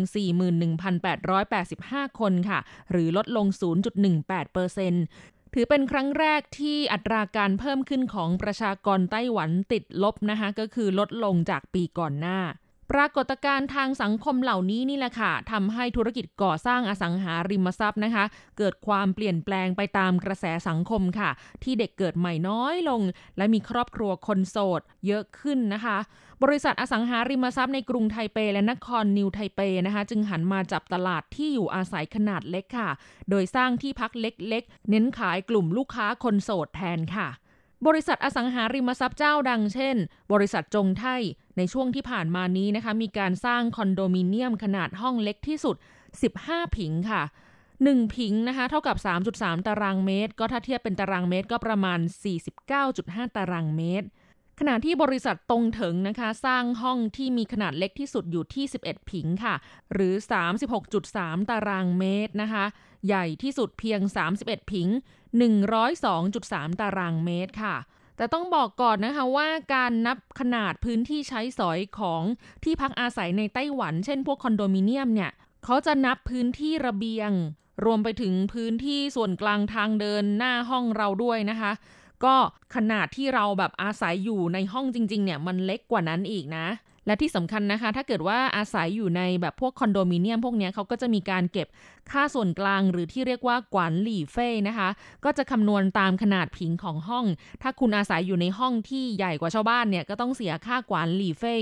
[1.24, 2.60] 41,885 คนค่ะ
[2.92, 3.46] หรือลดลง
[4.44, 12.40] 0.18% ถือเป็นครั้งแรกที่อัตราการเพิ่มขึ้นของประชากรไต้หวันติดลบนะคะก็คือลดลงจากปีก่อนหน้า
[12.94, 18.26] ปรากฏการณ์ทางสังคมเหล่านี้นี่แหละค่ะทำให้ธุรกิจก่อสร้างอสังหาริมทรัพย์นะคะ
[18.58, 21.30] เกิดความเปลี่ยนแปลงไปตามกระแสสังคมค่ะ
[21.64, 23.02] ที่เด็กเกิดใหม่น้อยลง
[23.38, 25.98] และมีครอบครัวคนโสดเยอะขึ้นนะคะ
[26.44, 32.90] บริษัทอสังหาริมทรัพย์ในกรุงไทเป และนครนิวไทเปนะคะ จึงหันมาจับตลาดที่อยู่อาศัยขนาดเล็กค่ะ
[33.30, 37.30] โดยสร้างที่พักเล็กๆ เน้นขายกลุ่มลูกค้าคนโสดแทนค่ะ
[37.88, 39.96] บริษัทอสังหาริมทรัพย์เจ้าดังเช่น
[40.34, 41.22] บริษัทจงไทย
[41.58, 45.76] ในช่วงที่ผ่านมานี้นะคะมีการสร้างคอนโดมิเนียมขนาดห้องเล็กที่สุด
[46.26, 47.22] 15 ผิงค่ะ
[47.70, 48.98] 1 ผิงนะคะเท่ากับ
[49.32, 52.00] 3.3 ตารางเมตร ก็ถ้าเทียบเป็นตารางเมตรก็ประมาณ
[52.68, 54.08] 49.5 ตารางเมตร
[54.60, 59.56] ขณะที่บริษัทตรงเถิงนะคะ สร้างห้องที่มีขนาดเล็กที่สุดอยู่ที่ 11 ผิงค่ะ
[59.94, 60.14] หรือ
[60.82, 62.66] 36.3 ตารางเมตรนะคะ
[63.08, 64.00] ใหญ่ที่สุดเพียง
[64.36, 64.88] 31 ผิง
[65.32, 67.76] 102.3 ตารางเมตรค่ะ
[68.18, 72.24] แต่ต้องบอกก่อนนะคะว่าการนับขนาดพื้นที่ใช้สอยของ
[72.64, 75.32] ที่พักอาศัยในไต้หวัน เช่นพวกคอนโดมิเนียมเนี่ย
[75.66, 77.32] เขาจะนับพื้นที่ระเบียง
[77.86, 81.72] รวมไปถึงพื้นที่ส่วนกลางทางเดินหน้าห้องเราด้วยนะคะ
[82.26, 82.36] ก็
[82.76, 86.68] ขนาดที่เราแบบอาศัยอยู่ในห้องจริง ๆ เนี่ยมันเล็กกว่านั้นอีกนะ
[87.10, 91.68] และที่สำคัญนะคะ ถ้าเกิดว่าอาศัยอยู่ในแบบพวกคอนโดมิเนียมพวกนี้เขาก็จะมีการเก็บ
[92.12, 94.90] ค่าส่วนกลาง หรือที่เรียกว่ากวานหลี่เฟ่นะคะ
[95.26, 97.26] ก็จะคำนวณตามขนาด坪ของห้อง
[97.62, 101.56] ถ้าคุณอาศัยอยู่ในห้องที่ใหญ่กว่าชาวบ้านเนี่ยก็ต้องเสียค่า管理費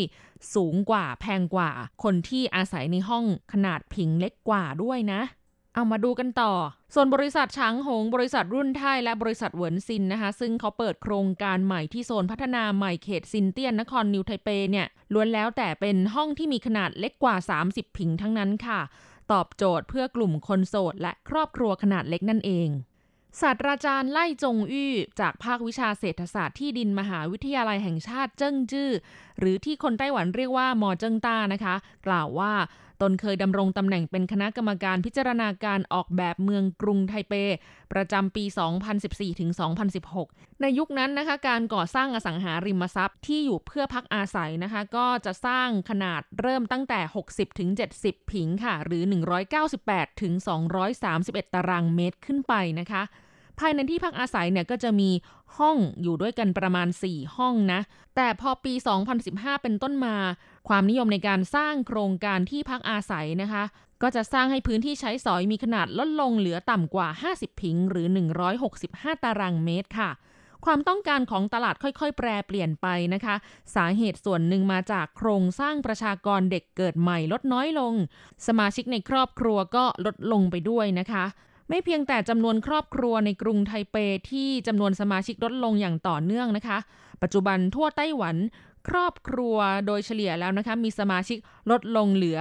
[0.55, 1.71] สูงกว่าแพงกว่า
[2.03, 5.21] คนที่อาศัยในห้องขนาด坪เล็กกว่าด้วยนะ
[5.77, 6.53] เอามาดูกันต่อ
[6.93, 17.35] ส่วนบริษัทช้างหง บริษัทรุ่นไท่และบริษัทเหวินซินนะคะ ซึ่งเขาเปิดโครงการใหม่ที่โซนพัฒนาใหม่เขตซินเตียนนครนิวไทเปเนี่ยล้วนแล้วแต่เป็นห้องที่มีขนาดเล็กกว่า
[17.67, 18.79] 30 坪ทั้งนั้นค่ะ
[19.31, 22.69] ตอบโจทย์เพื่อกลุ่มคนโสดและครอบครัวขนาดเล็กนั่นเอง
[23.41, 28.89] ศาสตราจารย์ไล่จงอี้จากภาควิชาเศรษฐศาสตร์ที่ดินมหาวิทยาลัยแห่งชาติเจิ้งจื้อ
[29.39, 31.75] หรือที่คนไต้หวันเรียกว่า ม.เจิ้งต้านะคะ
[32.07, 32.53] กล่าวว่า
[33.01, 37.33] ตนเคยดำรงตำแหน่งเป็นคณะกรรมการพิจารณาการออกแบบเมืองกรุงไทเป
[37.93, 38.43] ประจำปี
[38.91, 39.51] 2014 ถึง
[40.05, 47.69] 2016 ในยุคนั้นนะคะ การก่อสร้างอสังหาริมทรัพย์ที่อยู่เพื่อพักอาศัยนะคะ ก็จะสร้างขนาดเริ่มตั้งแต่ 60 ถึง
[48.01, 49.03] 70 ผิงค่ะ หรือ
[49.61, 50.33] 198 ถึง
[50.93, 53.03] 231 ตารางเมตรขึ้นไปนะคะ
[53.59, 55.09] ภายในที่พักอาศัยเนี่ยก็จะมี
[55.57, 57.81] ห้องอยู่ด้วยกันประมาณ 4 ห้องนะ
[58.15, 58.73] แต่พอปี
[59.17, 60.15] 2015 เป็นต้นมา
[60.67, 63.63] ความนิยมในการสร้างโครงการที่พักอาศัยนะคะ
[64.01, 68.07] ก็จะสร้างให้พื้นที่ใช้สอยมีขนาดลดลงเหลือต่ำกว่า 50 พิงหรือ
[68.65, 70.11] 165 ตารางเมตรค่ะ
[70.65, 73.35] ความต้องการของตลาดค่อยๆ แปรเปลี่ยนไปนะคะ
[73.75, 77.93] สาเหตุส่วนหนึ่งมาจากโครงสร้างประชากรเด็กเกิดใหม่ลดน้อยลง
[78.47, 81.25] สมาชิกในครอบครัวก็ลดลงไปด้วยนะคะ
[81.69, 83.95] ไม่เพียงแต่จำนวนครอบครัวในกรุงไทเป
[84.31, 86.77] ที่จำนวนสมาชิกลดลงอย่างต่อเนื่องนะคะ
[87.21, 88.35] ปัจจุบันทั่วไต้หวัน
[88.89, 91.37] ครอบครัวโดยเฉลี่ยแล้วนะคะ มีสมาชิก
[91.71, 92.39] ลดลงเหลือ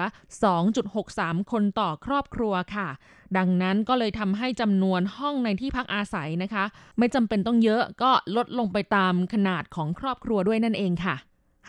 [0.74, 2.88] 2.63 คนต่อครอบครัวค่ะ
[3.36, 6.64] ดังนั้นก็เลยทำให้จำนวนห้องในที่พักอาศัยนะคะ
[6.98, 11.16] ไม่จำเป็นต้องเยอะก็ลดลงไปตามขนาดของครอบครัวด้วยนั่นเองค่ะ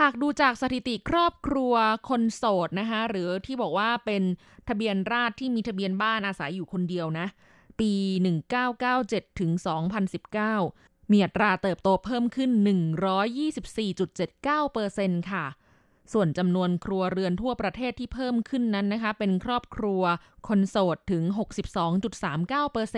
[0.01, 1.73] หากดูจากสถิติครอบครัว
[2.09, 4.23] คนโสดนะคะ หรือที่บอกว่าเป็น
[4.67, 7.27] ทะเบียนราษที่มีทะเบียนบ้านอาศัยอยู่คนเดียวนะ
[7.79, 7.91] ปี
[8.65, 9.51] 1997 ถึง
[10.31, 12.51] 2019 มีอัตราเติบโตเพิ่มขึ้น
[13.89, 15.45] 124.79%ค่ะ
[16.13, 20.01] ส่วนจำนวนครัวเรือนทั่วประเทศที่เพิ่มขึ้นนั้นนะคะ เป็นครอบครัว
[20.47, 21.23] คนโสดถึง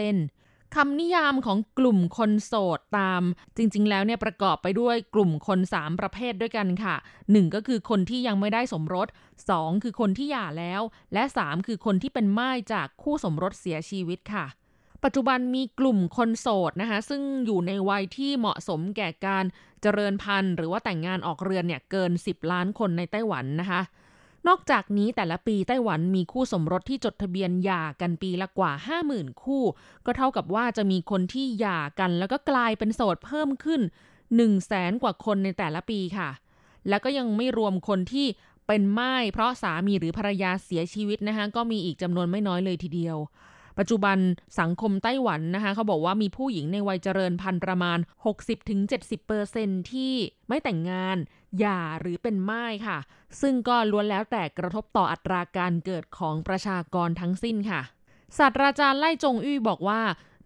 [0.10, 3.22] 62.39%คำนิยามของกลุ่มคนโสดตาม
[3.58, 9.08] จริงๆ แล้วเนี่ยประกอบไปด้วยกลุ่มคน 3 ประเภทด้วยกันค่ะ 1 ก็คือคนที่ยังไม่ได้สมรส
[9.46, 10.82] 2 คือคนที่หย่าแล้ว
[11.14, 14.46] และ 3 คือคนที่เป็นม่ายจากคู่สมรสเสียชีวิตค่ะ
[15.04, 19.46] ปัจจุบันมีกลุ่มคนโสดนะคะ ซึ่งอยู่ในวัยที่เหมาะสมแก่การ
[19.82, 23.82] เจริญพันธุ์ หรือว่าแต่งงานออกเรือนเนี่ยเกิน 10 ล้านคนในไต้หวันนะคะ
[24.48, 28.72] นอกจากนี้แต่ละปีไต้หวันมีคู่สมรสที่จดทะเบียนหย่ากันปีละกว่า
[29.08, 29.64] 50,000 คู่
[30.06, 33.82] ก็เท่ากับว่าจะมีคนที่หย่ากันแล้วก็กลายเป็นโสดเพิ่มขึ้น
[34.16, 36.30] 1 0 0 0 0แสนกว่าคนในแต่ละปีค่ะ
[36.90, 38.28] แล้วก็ยังไม่รวมคนที่
[38.68, 43.18] เป็นไม้เพราะสามีหรือภรรยาเสียชีวิตนะคะก็มีอีกจำนวนไม่น้อยเลยทีเดียว
[43.80, 44.18] ปัจจุบัน
[44.60, 48.00] สังคมไต้หวันนะคะเขาบอกว่ามีผู้หญิงในวัยเจริญพันธุ์ประมาณ
[48.74, 50.14] 60-70%ที่
[50.48, 51.18] ไม่แต่งงาน
[51.60, 52.98] หย่าหรือเป็นไม่ายค่ะ
[53.42, 57.82] ซึ่งก็ล้วนแล้วแต่กระทบต่ออัตราการเกิดของประชากรทั้งสิ้นค่ะ
[58.38, 60.02] ศาสตราจารย์ไล่จงอี้บอกว่า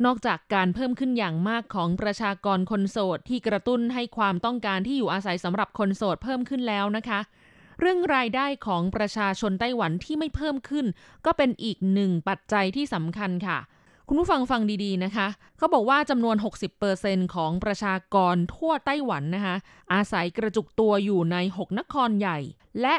[0.05, 7.19] นอกจากการเพิ่มขึ้นอย่างมากของประชากรคนโสดที่กระตุ้นให้ความต้องการที่อยู่อาศัยสำหรับคนโสดเพิ่มขึ้นแล้วนะคะ
[7.79, 10.85] เรื่องรายได้ของประชาชนไต้หวันที่ไม่เพิ่มขึ้น
[11.25, 13.59] ก็เป็นอีกหนึ่งปัจจัยที่สำคัญค่ะ
[14.07, 16.35] คุณผู้ฟังฟังดีๆนะคะ เขาบอกว่าจำนวน
[16.85, 19.55] 60%ของประชากรทั่วไต้หวันนะคะ
[19.93, 22.39] อาศัยกระจุกตัวอยู่ใน 6 นครใหญ่
[22.81, 22.95] และ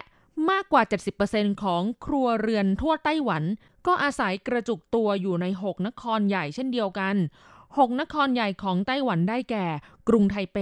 [0.51, 0.83] มากกว่า
[1.23, 3.43] 70%ของครัวเรือนทั่วไต้หวัน
[3.87, 7.17] ก็อาศัยกระจุกตัวอยู่ใน 6 นครใหญ่เช่นเดียวกัน
[7.59, 9.67] 6 นครใหญ่ของไต้หวันได้แก่
[10.09, 10.59] กรุงไทเป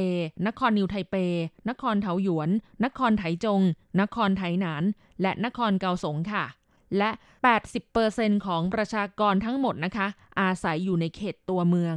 [0.46, 1.16] นครนิวไทเป
[1.68, 2.50] นครเทาหยวน
[2.85, 3.61] นครไถจง
[4.00, 4.85] นครไถหนาน
[5.22, 6.44] และนครเกาสงค่ะ
[6.98, 7.11] และ
[7.78, 10.07] 80%ของประชากรทั้งหมดนะคะ
[10.40, 11.96] อาศัยอยู่ในเขตตัวเมือง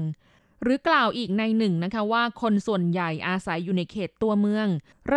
[0.63, 4.67] หรือกล่าวอีกในหนึ่งนะคะว่าคนส่วนใหญ่อาศัยอยู่ในเขตตัวเมือง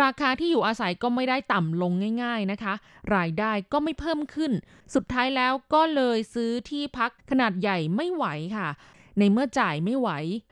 [0.01, 1.91] ราคาที่อยู่อาศัยก็ไม่ได้ต่ำลง
[2.23, 2.73] ง่าย ๆนะคะ
[3.15, 4.51] รายได้ก็ไม่เพิ่มขึ้น
[4.93, 8.25] สุดท้ายแล้วก็เลยซื้อที่พักขนาดใหญ่ไม่ไหว
[8.57, 8.69] ค่ะ
[9.19, 10.09] ในเมื่อจ่ายไม่ไหว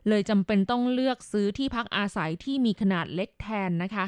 [0.07, 4.05] เลยจำเป็นต้องเลือกซื้อที่พักอาศัยที่มีขนาดเล็กแทนนะคะ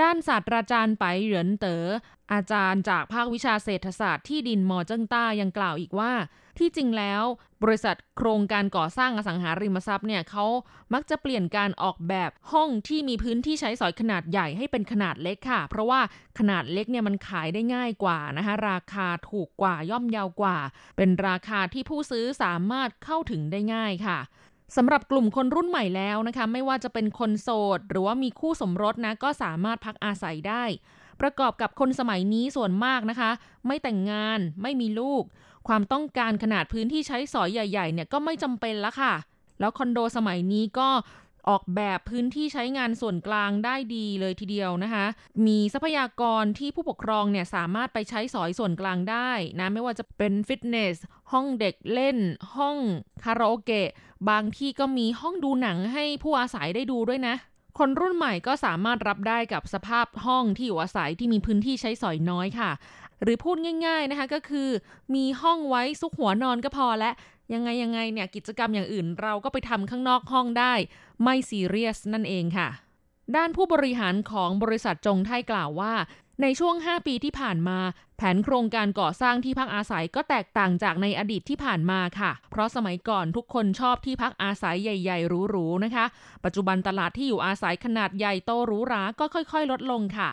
[0.00, 1.86] ด้านศาสตราจารย์ไปเหรินเตอ๋อ
[2.32, 6.12] อาจารย์จากภาควิชาเศรษฐศาสตร์ที่ดินมอเจิ้งต้ายังกล่าวอีกว่า
[6.58, 7.22] ที่จริงแล้ว
[7.62, 10.46] บริษัทโครงการก่อสร้างอสังหาริมทรัพย์เนี่ยเขา
[10.94, 16.00] มักจะเปลี่ยนการออกแบบห้องที่มีพื้นที่ใช้สอยขนาดใหญ่ให้เป็นขนาดเล็กค่ะ เพราะว่า
[16.38, 20.58] ขนาดเล็กเนี่ยมันขายได้ง่ายกว่านะคะราคาถูกกว่าย่อมเยาวกว่า
[20.96, 24.18] เป็นราคาที่ผู้ซื้อสามารถเข้าถึงได้ง่ายค่ะ
[24.76, 30.64] สำหรับกลุ่มคนรุ่นใหม่แล้วนะคะไม่ว่าจะเป็นคนโสด หรือว่ามีคู่สมรสนะก็สามารถพักอาศัยได้
[31.20, 33.30] ประกอบกับคนสมัยนี้ส่วนมากนะคะ
[33.66, 35.22] ไม่แต่งงานไม่มีลูก
[35.68, 39.14] ความต้องการขนาดพื้นที่ใช้สอยใหญ่ๆเนี่ยก็ไม่จำเป็นละค่ะ
[39.60, 40.88] แล้วคอนโดสมัยนี้ก็
[41.48, 45.06] ออกแบบพื้นที่ใช้งานส่วนกลางได้ดีเลยทีเดียวนะคะ
[45.46, 50.96] มีทรัพยากรที่ผู้ปกครองเนี่ยสามารถไปใช้สอยส่วนกลางได้นะ ไม่ว่าจะเป็นฟิตเนส
[51.32, 52.16] ห้องเด็กเล่น
[52.56, 52.76] ห้อง
[53.24, 53.90] คาราโอเกะ
[54.30, 57.34] บางที่ก็มีห้องดูหนังให้ผู้อาศัยได้ดูด้วยนะ
[57.78, 62.70] คนรุ่นใหม่ก็สามารถรับได้กับสภาพห้องที่อยู่อาศัยที่มีพื้นที่ใช้สอยน้อยค่ะ
[63.22, 64.68] หรือพูดง่าย ๆนะคะก็คือ
[65.14, 67.10] มีห้องไว้ซุกหัวนอนก็พอและ
[67.52, 70.74] ยังไงยังไงเนี่ยกิจกรรมอย่างอื่นเราก็ไปทำข้างนอกห้องได้
[71.22, 72.68] ไม่ซีเรียสนั่นเองค่ะ
[73.36, 75.94] ด้านผู้บริหารของบริษัทจงไทยกล่าวว่า
[76.42, 77.78] ในช่วง 5 ปีที่ผ่านมา
[78.16, 86.04] แผนโครงการก่อสร้างที่พักอาศัยก็แตกต่างจากในอดีตที่ผ่านมาค่ะ เพราะสมัยก่อนทุกคนชอบที่พักอาศัยใหญ่ๆหรูๆนะคะ
[86.44, 90.30] ปัจจุบันตลาดที่อยู่อาศัยขนาดใหญ่โตหรูหราก็ค่อย ๆ ลดลงค่ะ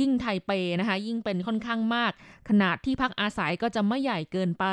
[0.00, 0.50] ยิ่งไทเป
[0.80, 2.12] นะคะยิ่งเป็นค่อนข้างมาก
[2.48, 4.64] ขนาดที่พักอาศัยก็จะไม่ใหญ่เกินไป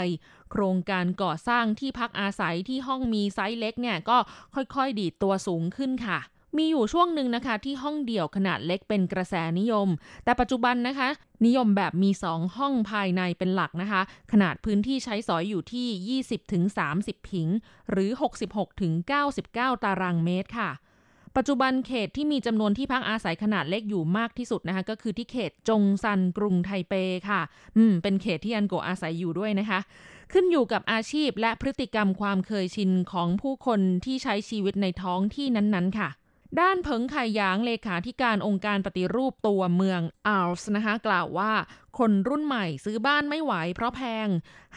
[0.55, 4.17] ครงการก่อสร้างที่พักอาศัยที่ห้องมีไซส์เล็กเนี่ยก็
[4.55, 6.19] ค่อยๆ ดีดตัวสูงขึ้นค่ะ
[6.57, 9.87] มีอยู่ช่วงหนึ่งนะคะที่ห้องเดี่ยวขนาดเล็กเป็นกระแสนิยม
[10.23, 11.09] แต่ปัจจุบันนะคะ
[11.45, 16.21] นิยมแบบมี 2 ห้องภายในเป็นหลักนะคะ ขนาดพื้นที่ใช้สอยอยู่ที่
[16.77, 17.47] 20-30 ผิง
[17.91, 18.09] หรือ
[18.97, 20.71] 66-99 ตารางเมตรค่ะ
[21.35, 26.93] ปัจจุบันเขตที่มีจำนวนที่พักอาศัยขนาดเล็กอยู่มากที่สุดนะคะ ก็คือที่เขตจงซันกรุงไทเป
[27.29, 27.41] ค่ะ
[27.77, 29.79] อืมเป็นเขตที่อันโกอาศัยอยู่ด้วยนะคะ
[30.31, 36.09] ขึ้นอยู่กับอาชีพและพฤติกรรมความเคยชินของผู้คนที่ใช้ชีวิตในท้องที่นั้นๆ ค่ะ
[36.59, 41.51] ด้านเผิงไข่หยางเลขาธิการองค์การปฏิรูปตัวเมืองอัลส์นะคะกล่าวว่า
[41.99, 44.27] คนรุ่นใหม่ซื้อบ้านไม่ไหวเพราะแพง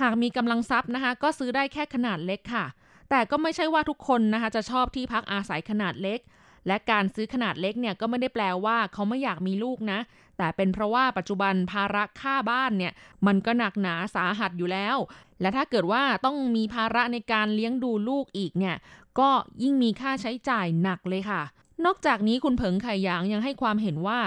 [0.00, 2.66] หากมีกำลังทรัพย์นะคะก็ซื้อได้แค่ขนาดเล็กค่ะ
[3.10, 6.20] แต่ก็ไม่ใช่ว่าทุกคนนะคะจะชอบที่พักอาศัยขนาดเล็ก
[6.68, 9.98] และการซื้อขนาดเล็กเนี่ยก็ไม่ได้แปลว่าเขาไม่อยากมีลูกนะ
[10.38, 12.92] แต่เป็นเพราะว่าปัจจุบันภาระค่าบ้านเนี่ย
[13.26, 14.96] มันก็หนักหนาสาหัสอยู่แล้ว
[15.40, 18.76] และถ้าเกิดว่าต้องมีภาระในการเลี้ยงดูลูกอีกเนี่ย
[19.18, 19.30] ก็
[19.62, 21.42] ยิ่งมีค่าใช้จ่ายหนักเลยค่ะ
[21.84, 24.18] นอกจากนี้คุณเผิงไข่หยางยังให้ความเห็นว่า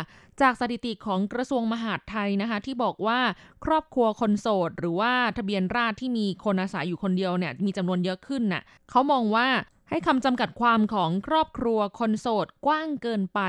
[0.41, 3.19] จากสถิติของกระทรวงมหาดไทยนะคะ ที่บอกว่า
[3.65, 9.47] ครอบครัวคนโสด หรือว่าทะเบียนราษฎรที่มีคนอาศัยอยู่คนเดียวเนี่ยมีจำนวนเยอะขึ้นน่ะเขามองว่า
[9.91, 13.39] ให้คำจำกัดความของครอบครัวคนโสดกว้างเกินไป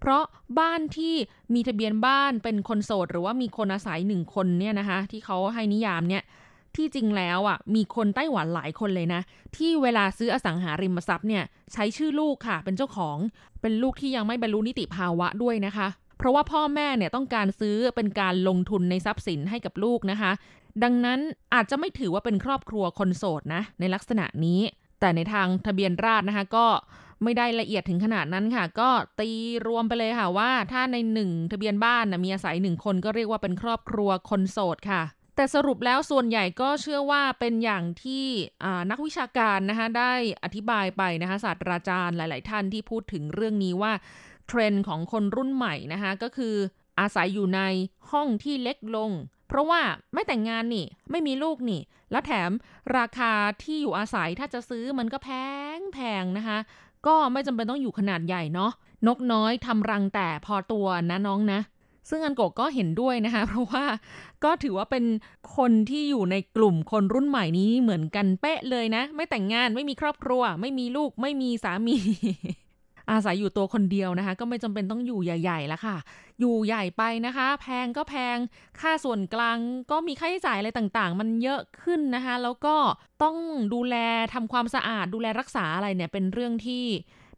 [0.00, 0.22] เพราะ
[0.58, 1.14] บ้านที่
[1.54, 6.22] มีทะเบียนบ้านเป็นคนโสด หรือว่ามีคนอาศัยหนึ่งคนเนี่ยนะคะที่เขาให้นิยามเนี่ย
[6.76, 9.20] ที่จริงแล้วอะมีคนไต้หวันหลายคนเลยนะ
[9.56, 13.16] ที่เวลาซื้ออสังหาริมทรัพย์เนี่ยใช้ชื่อลูกค่ะเป็นเจ้าของ
[13.60, 20.32] เป็นลูกที่ยังไม่บรรลุนิติภาวะด้วยนะคะ เพราะว่าพ่อแม่เนี่ยต้องการซื้อเป็นการลงทุนในทรัพย์สินให้กับลูกนะคะ
[20.82, 21.20] ดังนั้น
[21.54, 24.60] อาจจะไม่ถือว่าเป็นครอบครัวคนโสดนะในลักษณะนี้
[25.00, 26.66] แต่ในทางทะเบียนราษนะคะก็
[27.22, 29.30] ไม่ได้ละเอียดถึงขนาดนั้นค่ะ ก็ตี
[29.66, 35.02] รวมไปเลยค่ะว่า ถ้าในหนึ่งทะเบียนบ้านนะมีอาศัยหนึ่งคนก็เรียกว่าเป็นครอบครัวคนโสดค่ะ
[35.36, 38.24] แต่สรุปแล้วส่วนใหญ่ก็เชื่อว่าเป็นอย่างที่
[38.90, 40.12] นักวิชาการนะคะได้
[40.44, 43.92] อธิบายไปนะคะศาสตราจารย์หลาย ๆ ท่านที่พูดถึงเรื่องนี้ว่า
[44.48, 46.54] เทรนด์ของคนรุ่นใหม่นะคะก็คือ
[47.00, 47.60] อาศัยอยู่ใน
[48.10, 49.10] ห้องที่เล็กลง
[49.48, 49.80] เพราะว่า
[50.14, 51.80] ไม่แต่งงานนี่ ไม่มีลูกนี่
[52.10, 52.50] แล้วแถม
[52.98, 53.32] ราคา
[53.62, 55.30] ที่อยู่อาศัยถ้าจะซื้อมันก็แพ
[55.76, 56.58] งแพงนะคะ
[57.06, 58.72] ก็ไม่จำเป็นต้องอยู่ขนาดใหญ่เนาะ
[59.06, 61.60] นกน้อยทำรังแต่พอตัวนะน้องนะ
[62.10, 63.84] ซึ่งอันโกก็เห็นด้วยนะคะ เพราะว่า
[64.44, 65.04] ก็ถือว่าเป็น
[65.56, 71.96] คนที่อยู่ในกลุ่มคนรุ่นใหม่นี้เหมือนกันเป๊ะเลยนะ ไม่แต่งงานไม่มีครอบครัว ไม่มีลูกไม่มีสามี
[73.10, 75.96] อาศัยอยู่ตัวคนเดียวนะคะ ก็ไม่จำเป็นต้องอยู่ใหญ่ๆแล้วค่ะ
[76.40, 78.36] อยู่ใหญ่ไปนะคะ แพงก็แพง
[78.80, 79.58] ค่าส่วนกลาง
[79.90, 82.76] ก็มีค่าใช้จ่ายอะไรต่างๆ มันเยอะขึ้นนะคะ แล้วก็
[83.22, 83.36] ต้อง
[83.74, 83.96] ดูแล
[84.34, 86.84] ทำความสะอาดดูแลรักษาอะไรเนี่ยเป็นเรื่องที่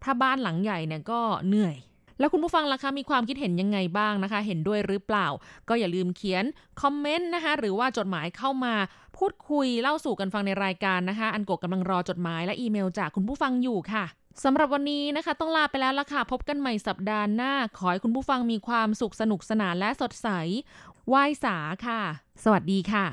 [0.04, 1.76] ถ้าบ้านหลังใหญ่เนี่ยก็เหนื่อย
[2.18, 5.26] แล้วคุณผู้ฟังล่ะคะมีความคิดเห็นยังไงบ้างนะคะ เห็นด้วยหรือเปล่า
[5.68, 6.44] ก็อย่าลืมเขียน
[6.80, 8.74] คอมเมนต์นะคะ หรือว่าจดหมายเข้ามา
[9.16, 14.04] พูดคุยเล่าสู่กันฟังในรายการนะคะ อันกกกำลังรอจดหมายและอีเมลจากคุณผู้ฟังอยู่ค่ะ
[14.44, 20.28] สำหรับวันนี้นะคะ ต้องลาไปแล้วล่ะค่ะ พบกันใหม่สัปดาห์หน้า ขอให้คุณผู้ฟังมีความสุขสนุกสนานและสดใส
[21.08, 22.00] ไหว้สาค่ะ
[22.44, 23.04] สวัสดีค่ะ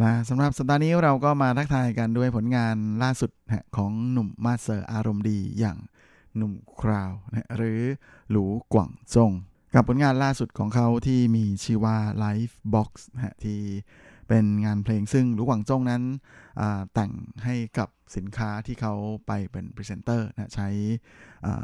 [0.00, 3.30] และสำหรับสัปดาห์นี้เราก็มาทักทายกันด้วยผลงานล่าสุด
[3.76, 5.78] ของหนุ่มมาด เซอร์อารมณ์ดีอย่าง
[6.36, 7.80] หนุ่ม Crowd นะหรือ
[8.30, 8.44] หลู
[8.74, 9.32] กว่างจง
[9.74, 13.60] กับผลงานล่าสุดของเขาที่มีชื่อว่า Life Box นะที่
[14.28, 16.02] เป็นงานเพลงซึ่งหลูกว่างจงนั้น
[16.94, 17.12] แต่ง
[17.44, 18.94] ให้กับสินค้าที่เขา
[19.26, 20.68] ไปเป็นพรีเซนเตอร์นะใช้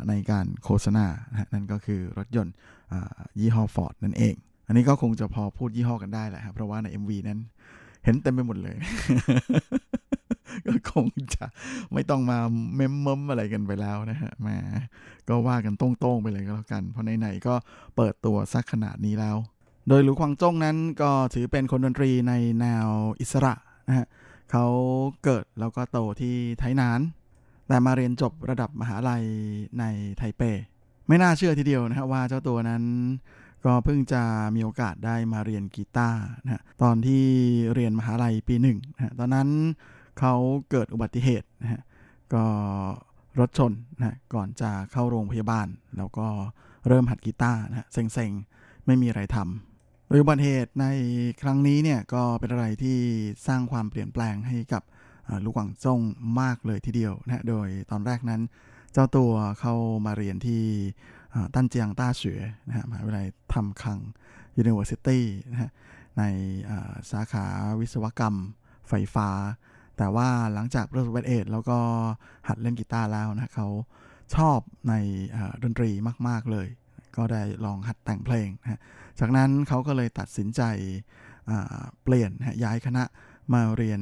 [0.09, 2.55] ในการโฆษณานะนั่นก็คือรถยนต์
[3.41, 4.35] ยี่ห้อ Ford นั่นเอง
[4.67, 7.41] อันนี้ก็คงจะพอพูดยี่ห้อกันได้แหละครับเพราะว่าใน MV นั้น
[8.05, 8.77] เห็นเต็มไปหมดเลย
[10.67, 11.45] ก็คงจะ
[11.93, 12.39] ไม่ต้องมา
[12.77, 14.57] เมมเมมอะไรกันไปแล้วนะฮะมา
[15.29, 17.55] ก็ว่ากันตรงๆไปเลยก็แล้วกัน เพราะไหนๆก็
[17.97, 19.37] เปิดตัวสักขนาดนี้แล้ว
[19.89, 22.89] โดยหลูควางจ้งนั้นก็ถือเป็นคนดนตรีในแนว
[23.21, 23.55] อิสระ
[23.89, 24.07] นะฮะ
[24.51, 24.65] เขา
[25.25, 27.01] เกิดแล้วก็โตที่ไทยนาน
[27.69, 29.25] แต่มาเรียนจบระดับมหาลัย
[29.79, 29.85] ใน
[30.19, 30.43] ไทเป
[31.09, 32.83] ไม่น่าเชื่อทีเดียวนะฮะว่าเจ้าตัวนั้น
[33.65, 34.23] ก็เพิ่งจะ
[34.55, 37.25] มีโอกาสได้มาเรียนกีตาร์นะฮะตอนที่
[37.75, 39.49] เรียนมหาลัยปีหนึ่งนะตอนนั้น
[40.19, 40.35] เขา
[40.71, 41.83] เกิดอุบัติเหตุนะฮะ
[42.35, 42.45] ก็
[43.41, 45.67] รถชนนะฮะก่อนจะเข้าโรงพยาบาล
[45.99, 46.27] แล้วก็
[46.89, 50.87] เริ่มหัดกีตาร์นะฮะเซ็งๆ ไม่มีอะไรทำโดยอุบัติเหตุใน
[51.43, 52.99] ครั้งนี้เนี่ยก็เป็นอะไรที่
[53.47, 54.83] สร้างความเปลี่ยนแปลงให้กับ
[55.45, 56.01] ลูกหวังจง
[56.41, 58.43] มากเลยทีเดียวนะฮะโดยตอนแรกนั้น
[58.93, 59.75] เจ้าตัวเข้า
[60.07, 60.63] มาเรียนที่
[61.55, 63.99] ตั้นเจียงต้าเฉวยนะฮะมหาวิทยาลัยทำคัง
[64.63, 65.21] University
[65.51, 65.71] นะฮะ
[66.19, 66.23] ใน
[67.11, 67.47] สาขา
[67.81, 68.35] วิศวกรรม
[68.89, 69.29] ไฟฟ้า
[69.97, 71.79] แต่ว่าหลังจากประสบอุบัติเหตุแล้วก็
[72.49, 73.69] หัดเล่นกีตาร์แล้วนะเขา
[74.35, 74.59] ชอบ
[74.89, 74.95] ใน
[75.63, 75.91] ดนตรี
[76.29, 76.69] มาก ๆ เลย
[77.17, 78.81] ก็ได้ลองหัดแต่งเพลงนะ
[79.21, 80.63] จากนั้นเขาก็เลยตัดสินใจ
[82.05, 82.31] เปลี่ยน
[82.65, 83.05] ย้ายคณะ
[83.53, 84.01] มาเรียน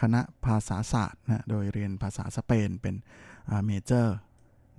[0.00, 2.94] คณะภาษาศาสตร์นะโดยเรียนภาษาสเปนเป็น
[3.66, 4.16] เมเจอร์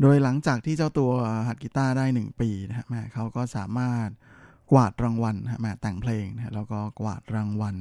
[0.02, 1.12] โดยหลังจากที่เจ้าตัว
[1.48, 4.10] หัดกีตาร์ได้ 1 ปีนะฮะแม่เขาก็สามารถ
[4.72, 7.76] กวาดรางวัลนะฮะแม่แต่งเพลงนะฮะแล้วก็กวาดรางวัล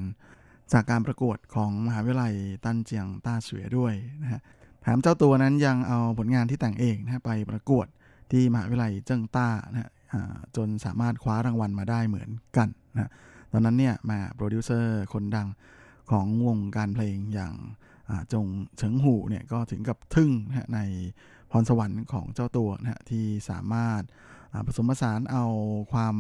[0.73, 2.35] จากการประกวดของมหาวิทยาลัย
[2.65, 4.41] ตันเจียงต้าเสวยด้วยนะฮะ
[4.83, 7.87] แถมเจ้าตัวนั้นยังเอาผลงานที่แต่งเองนะฮะไปประกวด
[8.31, 9.91] ที่มหาวิทยาลัยเจิ้งต้านะฮะ
[10.57, 13.11] จนสามารถคว้ารางวัลมาได้เหมือนกันนะฮะ
[13.53, 15.49] ตอนนั้นเนี่ยมาโปรดิวเซอร์คนดัง
[16.11, 17.55] ของวงการเพลงอย่าง
[18.33, 18.47] จง
[18.79, 20.81] เฉิงหูเนี่ยก็ถึงกับทึ่งนะฮะใน
[21.55, 24.03] พรสวรรค์ของเจ้าตัวนะฮะที่สามารถ
[24.67, 25.45] ผสมผสานเอา
[25.93, 26.15] ความ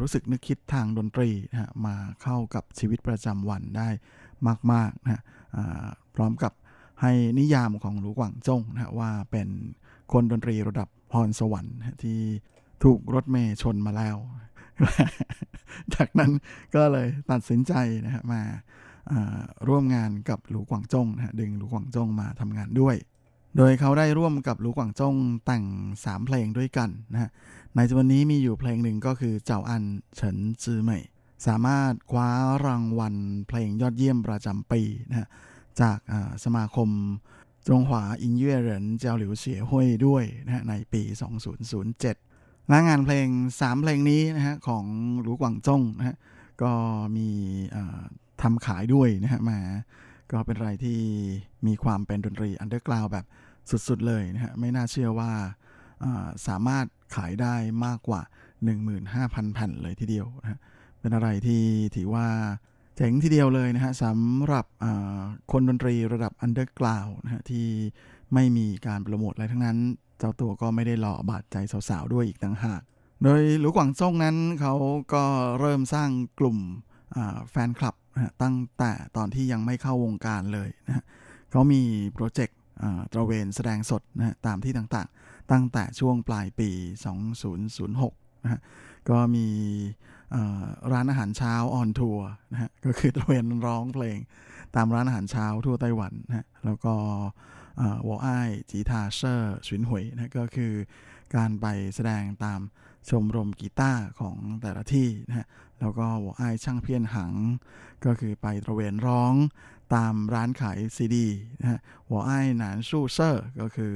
[0.00, 3.88] รู้สึกนึกคิดทางดนตรีนะฮะมาเข้ากับชีวิตประจำวันได้
[4.72, 5.22] มากๆนะฮะ
[6.14, 6.52] พร้อมกับ
[7.02, 9.48] ให้นิยามของหลูกหวังจงนะฮะว่าเป็น
[10.12, 12.20] คนดนตรีระดับพรสวรรค์ที่
[12.84, 14.16] ถูกรถเมย์ชนมาแล้ว
[15.94, 16.30] จากนั้น
[16.74, 17.72] ก็เลยตัดสินใจ
[18.04, 18.42] นะฮะมา
[19.68, 22.96] ร่วมงานกับหลูกวางจงนะฮะดึงหลูกวางจงมาทำงานด้วย
[23.56, 25.64] โดยเขาได้ร่วมกับหลูกวางจงแต่ง
[25.96, 27.30] 3 เพลงด้วยกันนะฮะ
[27.76, 29.84] ในจำนวนนี้มีอยู่เพลงหนึ่งก็คือเจ้าอัน
[30.16, 31.02] เฉินจือเหมย
[31.46, 32.30] สามารถคว้า
[32.66, 33.14] รางวัล
[33.48, 35.28] เพลงยอดเยี่ยมประจำปีนะฮะ
[35.80, 35.98] จาก
[36.44, 36.88] สมาคม
[37.68, 41.02] จงหวาอินเย่เหรินเจ้าหลิวเสียห้วยด้วยนะฮะในปี
[41.86, 43.26] 2007 และงานเพลง
[43.56, 44.84] 3 เพลงนี้นะฮะของ
[45.22, 46.16] หลูกวางจงนะฮะ
[46.62, 46.72] ก็
[47.16, 47.28] มี
[48.42, 49.58] ทำขายด้วยนะฮะมา
[50.32, 50.98] ก็เป็นอะไรที่
[51.66, 53.26] มีความเป็นดนตรีอันเดอร์กราวแบบ
[53.88, 55.30] สุดๆเลยนะฮะไม่น่าเชื่อว่า
[56.46, 57.54] สามารถขายได้
[57.86, 58.20] มากกว่า
[58.88, 60.58] 15,000 แผ่นเลยทีเดียวนะฮะ
[61.00, 61.62] เป็นอะไรที่
[61.96, 62.26] ถือว่า
[62.96, 64.66] เจ๋งทีเดียวเลยนะฮะสำหรับ
[65.52, 67.66] คนดนตรีระดับอันเดอร์กราวนะฮะที่
[68.34, 69.78] ไม่มีการโปรโมทอะไรทั้งนั้น
[70.18, 71.56] เจ้าตัวก็ไม่ได้หล่อบาดใจ
[71.88, 72.82] สาวๆด้วยอีกต่างหาก
[73.22, 74.74] โดยหลูกหวังซ่งนั้นเขา
[75.12, 75.24] ก็
[75.60, 76.58] เริ่มสร้างกลุ่ม
[77.50, 81.04] แฟนคลับนะตั้งแต่ตอนที่ยังไม่เข้าวงการเลยนะ
[81.50, 81.82] เขามี
[82.14, 82.58] โปรเจกต์
[83.12, 86.70] ตระเวนแสดงสดนะตามที่ต่างๆ ตั้งแต่ช่วงปลายปี
[87.36, 88.60] 2006นะ
[89.10, 89.46] ก็มี
[90.92, 94.18] ร้านอาหารเช้าออนทัวร์นะฮะก็คือตระเวนร้องเพลง
[94.76, 96.94] ตามร้านอาหารเช้าทั่วไต้หวันนะแล้วก็
[98.06, 100.72] วออ้ายจีทาเชอร์ชินหวยนะก็คือ
[101.36, 102.60] การไปแสดงตาม
[103.10, 105.46] ชมรมกีตาร์ของแต่ละที่นะฮะ
[105.80, 107.32] แล้วก็วออ้ายช่างเพี้ยนหัง
[108.04, 109.34] ก็คือไปตระเวนร้อง
[109.94, 111.26] ตามร้านขายซีดี
[111.60, 111.80] นะฮะ
[112.10, 113.92] วออ้ายหนานสู้เซอร์ก็คือ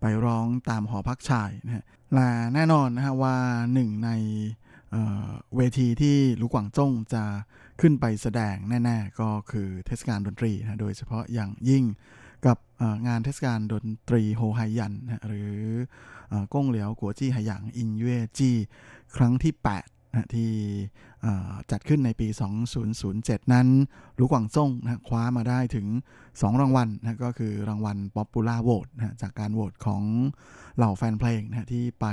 [0.00, 1.84] ไปร้องตามหอพักชายนะฮะ
[2.14, 3.36] และแน่นอนนะฮะว่า
[3.74, 4.10] หนึ่งใน
[4.90, 7.22] เเวทีที่หลูกหวังจ้งจะ
[7.80, 11.84] ขึ้นไปแสดงแน่ ๆ ก็คือเทศกาลดนตรีนะโดยเฉพาะอย่างยิ่ง
[12.46, 12.58] กับ
[13.06, 15.54] งานเทศกาลดนตรีโฮไฮยันนะหรือ
[16.32, 18.56] อก้งเหลียวกัวจี้ไหหยางอินเย่จี้
[19.16, 19.52] ครั้งที่
[19.84, 20.50] 8 นะที่
[21.70, 22.28] จัดขึ้นในปี
[22.90, 23.68] 2007 นั้น
[24.16, 25.86] หลูกวังซ่งนะคว้ามาได้ถึง
[26.24, 30.02] 2 รางวัลนะก็คือรางวัล Popular Vote นะจากการโหวตของ
[30.76, 32.06] เหล่าแฟนเพลงนะที่ไป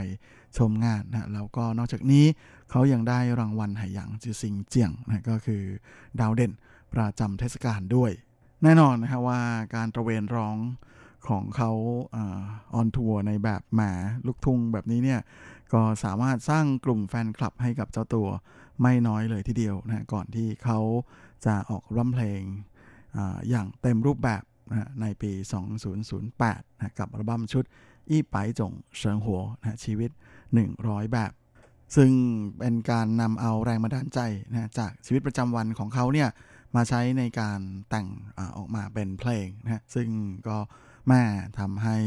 [0.57, 2.25] ชมงานนะแล้วก็นอกจากนี้
[2.71, 5.61] เขายังได้รางวัลไหหยางจือซิงเจียงนะก็คือ
[6.19, 6.51] ดาวเด่น
[6.93, 8.11] ประจำเทศกาลด้วย
[8.63, 9.41] แน่นอนนะครับว่า
[9.75, 10.57] การตระเวนร้อง
[11.27, 11.71] ของเขา
[12.15, 13.81] on tour ในแบบแหม
[14.27, 15.21] ลูกทุ่งแบบนี้เนี่ย
[15.73, 18.27] ก็สามารถสร้างกลุ่มแฟนคลับให้กับเจ้าตัว
[18.81, 20.79] ไม่น้อยเลยทีเดียวนะก่อนที่เขา
[21.45, 22.41] จะออกร้องเพลง
[23.15, 23.17] อ
[23.49, 25.31] อย่างเต็มรูปแบบนะในปี
[26.05, 27.63] 2008นะกับอัลบั้มชุด
[28.09, 30.11] อี้ไปจงเฉิงหัวนะชีวิต
[30.61, 31.31] 100 แบบ
[31.95, 32.11] ซึ่ง
[32.59, 34.19] เป็นการนำเอาแรงบันดาลใจ
[34.51, 36.29] นะจากชีวิตประจำวันของเขาเนี่ย
[36.75, 37.59] มาใช้ในการ
[37.89, 38.07] แต่ง
[38.37, 40.09] อออกมาเป็นเพลงนะฮะซึ่ง
[40.47, 40.57] ก็
[41.07, 41.21] แม่
[41.59, 41.97] ทำให้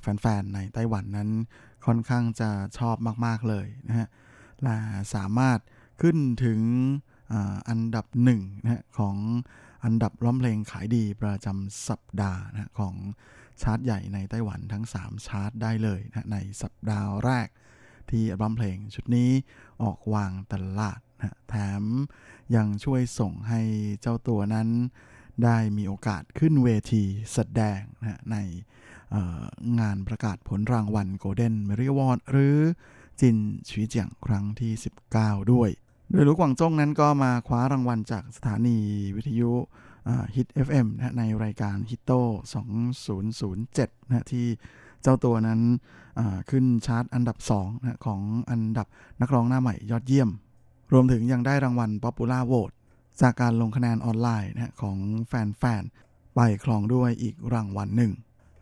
[0.00, 1.30] แฟนๆในไต้หวันนั้น
[1.86, 4.08] ค่อนข้างจะชอบมากๆเลยนะฮะ
[4.62, 4.76] และ
[5.14, 5.58] สามารถ
[6.02, 6.60] ขึ้นถึง
[7.32, 7.34] อ,
[7.68, 9.16] อันดับหนึ่งนะฮะของ
[9.84, 12.94] อันดับร้องเพลงขายดีประจำสัปดาห์นะฮะของ
[13.62, 17.48] ชาร์ตใหญ่ในไต้หวันทั้ง 3 ชาร์ตได้เลยนะฮะในสัปดาห์แรก
[18.10, 19.30] ที่อัลบั้มเพลงชุดนี้
[19.82, 21.82] ออกวางตลาดนะฮะแถม
[22.56, 23.60] ยังช่วยส่งให้
[24.00, 24.68] เจ้าตัวนั้น
[25.44, 28.36] ได้มีโอกาสขึ้นเวทีแสดงนะใน
[29.80, 32.56] งานประกาศผลรางวัล Golden m e r i w a r d หรือ
[33.20, 33.36] จิน
[33.68, 34.72] ชีเจียงครั้งที่
[35.12, 35.70] 19 ด้วย
[36.10, 38.78] โดยหลูกกวางจงนั้นก็มาคว้ารางวัลจากสถานี
[39.16, 39.50] วิทยุ
[40.36, 42.12] ฮิต FM นะฮะในรายการฮิตโต
[43.30, 44.46] 2007 นะที่
[45.02, 45.60] เจ้าตัวนั้น
[46.50, 48.20] ขึ้นชาร์ตอันดับ2นะของ
[48.50, 48.86] อันดับ
[49.20, 50.30] นักร้องหน้าใหม่ยอดเยี่ยม
[50.92, 52.74] รวมถึงยังได้รางวัล Popular Vote
[53.20, 58.12] จากการลงคะแนนออนไลน์นะของแฟนๆ ไปครองด้วยอีกรางวัลหนึ่ง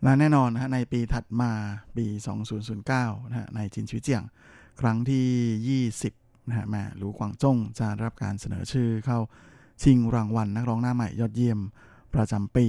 [0.03, 1.51] และแน่นอนนะในปีถัดมา
[1.97, 2.05] ปี
[2.67, 4.23] 2009นะในจินชีวิตเจียง
[4.81, 9.19] ครั้งที่ 20นะฮะแม่หลูกวางจงจะรับการเสนอชื่อเข้า
[9.83, 11.59] ชิงรางวัลนักร้องหน้าใหม่ยอดเยี่ยม
[12.13, 12.67] ประจำปี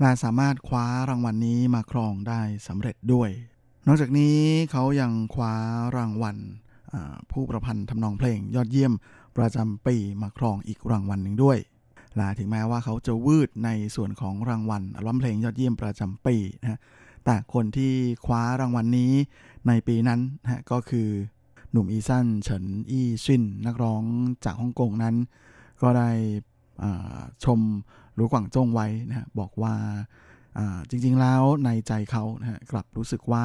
[0.00, 3.30] และสามารถคว้ารางวัลนนี้มาครองได้สำเร็จด้วย
[3.86, 4.36] นอกจากนี้
[4.70, 5.54] เขายังคว้า
[5.96, 6.36] รางวัล
[7.32, 8.92] ผู้ประพันธ์ทำนองเพลงยอดเยี่ยม
[9.36, 11.58] ประจำปีมาครองอีกรางวัลหนึ่งด้วย
[12.16, 16.78] และถึงแม้ว่าเขาจะวืดในส่วนของรางวัลอัลบั้มเพลงยอดเยี่ยมประจำปีนะฮะ
[17.24, 17.92] แต่คนที่
[18.24, 19.12] คว้ารางวัลนี้
[19.66, 21.08] ในปีนั้นนะก็คือ
[21.72, 24.02] หนุ่ม Eason เฉินอี้ซินนักร้อง
[24.44, 25.14] จากฮ่องกงนั้น
[25.82, 26.10] ก็ได้
[27.44, 27.60] ชม
[28.14, 29.74] หลูกว่างจงไว้นะฮะบอกว่า
[30.58, 33.44] อ่าจริงๆแล้วในใจเขานะฮะกลับรู้สึกว่า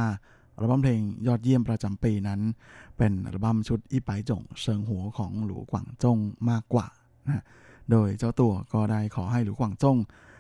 [0.56, 2.42] อัลบั้มเพลงยอดเยี่ยมประจำปีนั้น
[3.00, 6.18] เป็นอัลบั้มชุดอีไปจงเซิงหัวของหลูกวางจง
[6.50, 6.88] มากกว่า
[7.28, 7.44] นะ
[7.92, 9.98] โดยเจ้าตัวก็ได้ขอให้หลูกวางจง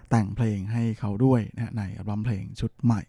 [0.09, 3.01] แต่งเพลงให้เขาด้วยนะในอัลบั้มเพลงชุดใหม่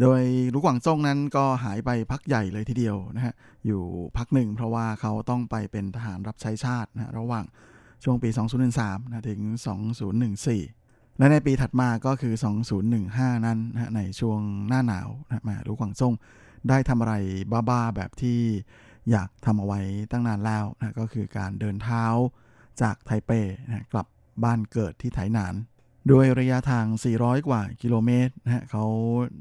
[0.00, 0.22] โดย
[0.54, 3.34] ลูกหวังจงนั้นก็หายไปพักใหญ่เลยทีเดียวนะฮะ
[3.66, 3.82] อยู่
[4.16, 7.44] พักหนึ่งเพราะว่าเขาต้องไปเป็นทหารรับใช้ชาตินะระหว่าง
[8.04, 8.28] ช่วงปี
[8.70, 9.40] 2013นะถึง
[10.30, 12.34] 2014 และในปีถัดมาก็คือ
[12.90, 16.14] 2015 นั้นนะในช่วงหน้าหนาวนะมาลูกหวังจง
[16.68, 17.14] ได้ทำอะไร
[17.68, 18.40] บ้าๆแบบที่
[19.10, 22.04] อยากทำเอาไว้ตั้งนานแล้วนะก็คือการเดินเท้า
[22.82, 23.30] จากไทเป
[23.66, 24.06] นะกลับ
[24.44, 25.54] บ้านเกิดที่ไถหนาน
[26.08, 26.86] โดยระยะทาง
[27.16, 28.84] 400 กว่ากิโลเมตรนะฮะเขา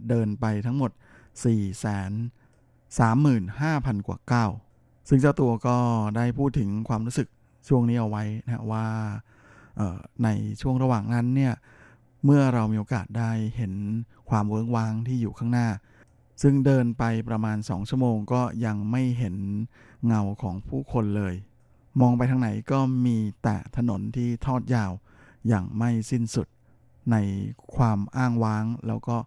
[0.10, 0.92] เดินไปทั้งหมด
[1.34, 4.52] 4 3 35,000 กว่าก้าว
[5.10, 5.78] ซึ่งเจ้าตัวก็
[6.18, 7.28] ได้พูดถึงความรู้สึก
[7.68, 8.88] ช่วงนี้เอาไว้นะว่า
[10.24, 10.30] ใน
[10.62, 11.54] ช่วงระหว่างนั้นเนี่ย
[12.26, 13.74] เมื่อเรามีโอกาสได้เห็น
[14.30, 15.68] ความเวิ้งว้างที่อยู่ข้างหน้า
[16.46, 19.36] ซึ่งเดินไปประมาณ 2 ชั่วโมงก็ยังไม่เห็น
[20.06, 21.34] เงาของผู้คนเลย
[22.02, 24.92] มองไปทางไหนก็มีแต่ถนนที่ทอดยาว
[25.48, 26.48] อย่างไม่สิ้นสุด
[27.12, 27.16] ใน
[27.76, 29.18] ความอ้างว้างแล้วก็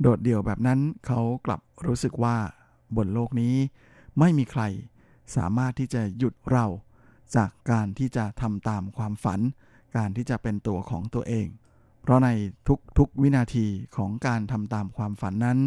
[0.00, 2.36] โดดเดี่ยวแบบนั้นเขากลับรู้สึกว่า
[2.96, 3.54] บนโลกนี้
[4.18, 4.62] ไม่มีใคร
[5.36, 6.66] สามารถที่จะหยุดเรา
[7.36, 9.40] จากการที่จะทำตามความฝัน
[9.96, 11.46] การที่จะเป็นตัวของตัวเอง
[12.00, 12.28] เพราะใน
[12.98, 15.58] ทุกๆวินาทีของการทำตามความฝันนั้น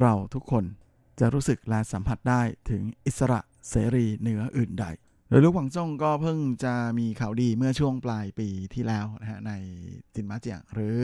[0.00, 0.64] เราทุกคน
[1.20, 4.86] จะรู้สึกและสัมผัสได้ถึงอิสระเสรีเหนืออื่นใด
[5.28, 9.52] โดยลูกหวังจงก็เพิ่งจะมีข่าวดีเมื่อช่วงปลายปีที่แล้วนะฮะใน
[10.14, 10.96] จินมาเจียงหรือ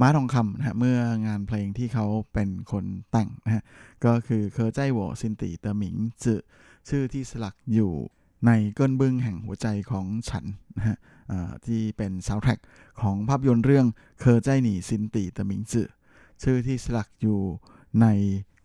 [0.00, 3.64] ม้าทองคำนะฮะเมื่องานเพลงที่เขาเป็นคนแต่งนะฮะ
[4.04, 6.40] ก็คือเค่อไจ้หว่อซินตี่เตอหมิงจื้อ
[6.88, 7.92] ชื่อที่สลักอยู่
[8.46, 10.44] ในก้นบึ้งแห่งหัวใจของฉัน
[10.76, 10.96] นะฮะ
[11.66, 12.58] ที่เป็นซาวด์แทร็ก
[13.00, 13.86] ของภาพยนตร์เรื่อง
[14.20, 15.88] เค่อไจ้หนี่ซินตี่เตอหมิงจื้อ
[16.42, 17.40] ชื่อที่สลักอยู่
[18.02, 18.06] ใน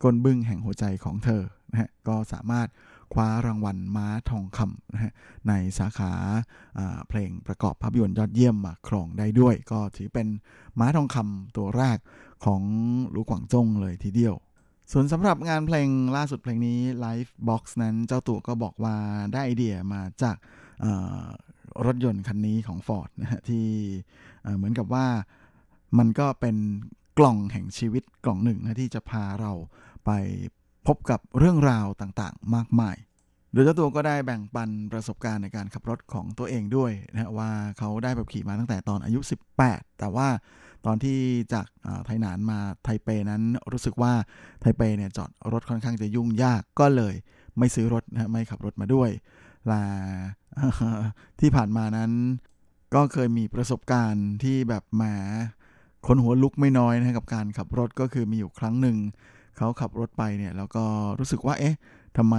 [0.03, 2.67] ก้นบึ้งแห่งหัวใจของเธอนะฮะก็สามารถ
[3.13, 5.13] คว้ารางวัลม้าทองคำนะฮะ
[5.47, 10.27] ในสาขาเพลงประกอบภาพยนตร์ยอดเยี่ยมมาครองได้ด้วย ก็ถือเป็น
[10.79, 11.97] ม้าทองคำตัวแรก
[12.45, 12.61] ของ
[13.11, 14.35] หลูกวางจงเลยทีเดียว
[14.91, 18.95] ส่วนสำหรับงานเพลงล่าสุดเพลงนี้ Life Box นั้นเจ้าตัวก็บอกว่า
[19.33, 20.35] ได้ไอเดียมาจาก
[21.85, 23.65] รถยนต์คันนี้ของ Ford นะฮะที่
[24.55, 25.07] เหมือนกับว่า
[25.97, 26.55] มันก็เป็น
[27.17, 29.53] กล่องแห่งชีวิตกล่องหนึ่งนะที่จะพาเรา
[30.05, 30.11] ไป
[30.87, 32.97] พบกับเรื่องราวต่างๆ มากมาย
[33.51, 39.19] โดยเจ้าตัวก็ได้แบ่งปันประสบการณ์ในการขับรถของตัวเองด้วยนะว่าเขาได้แบบขี่มาตั้งแต่ตอนอายุ
[39.59, 40.27] 18 แต่ว่า
[40.85, 41.19] ตอนที่
[41.53, 44.13] จากอ่าไทยนานมาไทเปนั้นรู้สึกว่า
[44.61, 47.15] ไทเปเนี่ยจอดรถค่อนข้างจะยุ่งยากก็เลย
[47.57, 49.09] ไม่ซื้อรถนะไม่ขับรถมาด้วย
[49.71, 49.83] ละ
[51.39, 52.11] ที่ผ่านมานั้น
[52.95, 55.03] ก็เคยมีประสบการณ์ที่แบบแหม
[56.07, 58.97] คนหัวลุกไม่น้อยนะกับการขับรถก็คือมีอยู่ครั้งหนึ่ง
[59.57, 60.83] เขาขับรถไปเนี่ยแล้วก็
[61.19, 61.75] รู้สึกว่าเอ๊ะ
[62.17, 62.35] ทำไม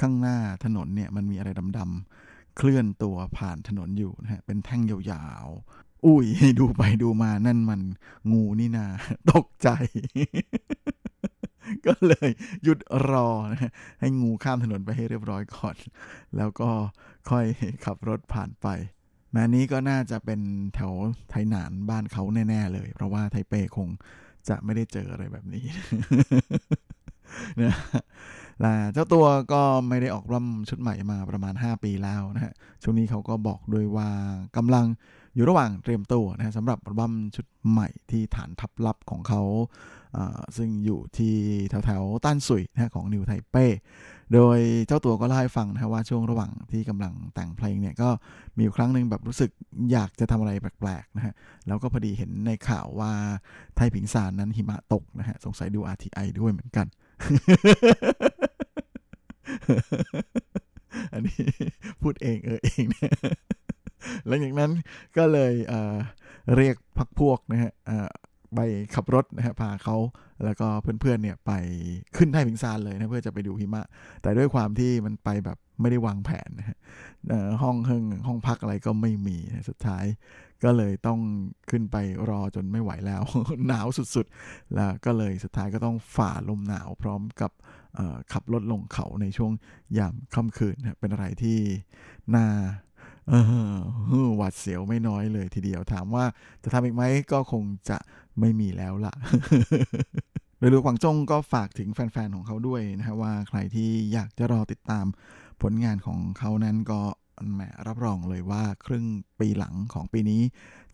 [0.00, 6.26] ข้างหน้าถนนเนี่ยมันมีอะไรดำๆเคลื่อนตัวผ่านถนนอยู่นะฮะเป็นแท่งยาวๆ อุ้ย
[6.58, 7.80] ดูไปดูมานั่นมัน
[8.32, 8.86] งูนี่นา
[9.30, 9.68] ตกใจ
[11.86, 12.30] ก็เลย
[12.64, 12.78] หยุด
[13.10, 15.76] รอนะให้งูข้ามถนนไปให้เรียบร้อยก่อน
[16.36, 16.70] แล้วก็
[17.30, 17.44] ค่อย
[17.84, 18.66] ขับรถผ่านไป
[19.38, 20.40] แม้นี้ก็น่าจะเป็น
[20.74, 20.92] แถว
[21.30, 23.88] ไทยหนานบ้านเขาแน่ ๆ เลย เพราะว่าไทเปคง
[24.48, 25.64] จะไม่ได้เจออะไรแบบนี้
[27.60, 27.74] นะ
[28.60, 34.08] และเจ้าตัวก็ไม่ได้ออกร่ำชุดใหม่มาประมาณ 5 ปีแล้วนะฮะ ช่วงนี้เขาก็บอกด้วยว่า
[34.56, 34.86] กำลัง
[35.34, 39.42] อยู่ระหว่างเตรียมตัวนะฮะสำหรับอัลบั้มชุดใหม่ที่ฐานทัพลับของเขา
[40.56, 41.34] ซึ่งอยู่ที่
[41.84, 43.66] แถวๆต้านสุยนะะของนิวไทเป้
[44.34, 48.08] โดยเจ้าตัวก็เล่าให้ฟังนะว่าช่วงระหว่างที่กำลังแต่งเพลงเนี่ยก็
[48.58, 49.50] มีครั้งหนึ่งแบบรู้สึก
[49.92, 51.34] อยากจะทำอะไรแปลกๆนะฮะ
[51.66, 53.12] แล้วก็พอดีเห็นในข่าวว่า
[53.76, 56.86] ไทยผิงซานนั้นหิมะตกนะฮะสงสัยดู RTI ด้วยเหมือนกัน
[61.12, 61.38] อันนี้
[62.02, 63.12] พูดเองเออเองนะ
[64.26, 64.70] หลังจากนั้น
[65.16, 67.72] ก็เลยเเรียกพักพวกนะฮะ
[68.54, 68.60] ไป
[68.94, 69.96] ขับรถนะฮะพาเขา
[70.44, 71.52] แล้วก็เพื่อนๆเนี่ยไป
[72.16, 73.84] ขึ้นไทยพิงซานเลยนะเพื่อจะไปดูหิมะ
[74.22, 76.78] แต่ด้วยความที่มันไปแบบไม่ได้วางแผนนะฮะ
[77.28, 79.36] เอ่อห้องเฮงห้องพักอะไรก็ไม่มี
[79.68, 80.04] สุดท้าย
[80.64, 81.20] ก็เลยต้อง
[81.70, 81.96] ขึ้นไป
[82.30, 83.22] รอจนไม่ไหวแล้ว
[83.66, 87.52] หนาวสุดๆ แล้วก็เลยสุดท้ายก็ต้องฝ่าลมหนาวพร้อมกับ
[88.32, 89.52] ขับรถลงเขาในช่วง
[89.98, 91.58] ยามค่ำคืนนะเป็นอะไรที่
[92.34, 92.46] น่า
[93.28, 93.34] เอ
[94.26, 96.24] อหวาดเสียวไม่น้อยเลยทีเดียวถามว่า
[96.62, 97.98] จะทำอีกไหมก็คงจะ
[98.40, 99.14] ไม่มีแล้วล่ะ
[100.58, 105.06] โดยหลวงกวางจงก็ฝากถึงแฟนๆของเขาด้วยนะฮะว่าใครที่อยากจะรอติดตาม
[105.62, 107.00] ผลงานของเขานั้นก็
[107.54, 109.06] แหมรับรองเลยว่าครึ่ง
[109.40, 110.42] ปีหลังของปีนี้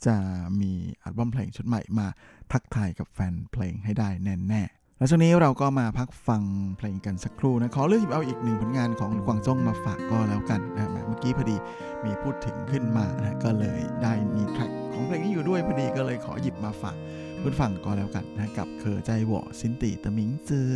[0.06, 0.16] จะ
[0.60, 0.72] มี
[1.02, 2.06] อัลบั้มเพลงชุดใหม่มา
[2.52, 4.08] ทักทายกับแฟนเพลงให้ได้
[4.48, 6.41] แน่ๆ แล้วช่วงนี้เราก็มาพักฟัง
[6.77, 11.57] เพลงกันสักครู่นะ ขอเลือกหยิบเอาอีกหนึ่งผลงานของกวางจงมาฝากก็แล้วกันนะแหมเมื่อกี้พอดี
[12.03, 16.97] มีพูดถึงขึ้นมานะก็เลยได้มีแทร็กของเพลงนี้อยู่ด้วยพอดีก็เลยขอหยิบมาฝาก
[17.39, 20.71] เพื่อนฟังก็แล้วกันนะกับเคอใจหวอสินตีตะมิงจือ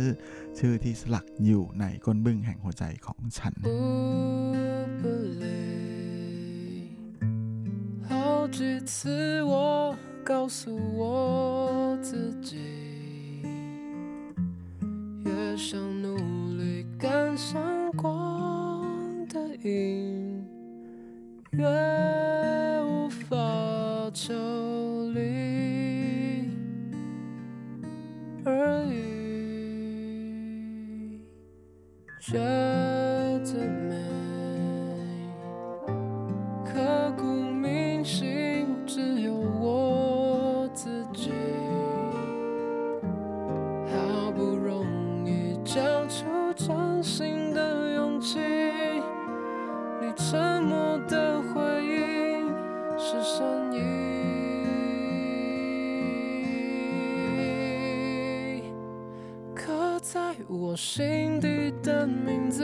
[0.58, 3.68] ชื่อที่สลักอยู่ในก้นบึ้งแห่งหัวใจของฉัน 不
[5.00, 5.02] 不
[5.42, 5.46] 累，
[8.08, 8.10] 好
[8.56, 8.58] 几
[8.90, 8.98] 次
[9.52, 9.54] 我
[10.30, 10.60] 告诉
[10.98, 11.02] 我
[12.06, 12.08] 自
[12.48, 12.97] 己，越
[15.59, 16.15] 想努
[16.53, 18.81] 力赶上光
[19.27, 20.41] 的影，
[21.51, 21.65] 越
[22.81, 23.35] 无法
[24.13, 24.33] 抽
[25.11, 26.49] 离
[28.45, 29.49] 而已。
[60.69, 62.63] 我心底的名字，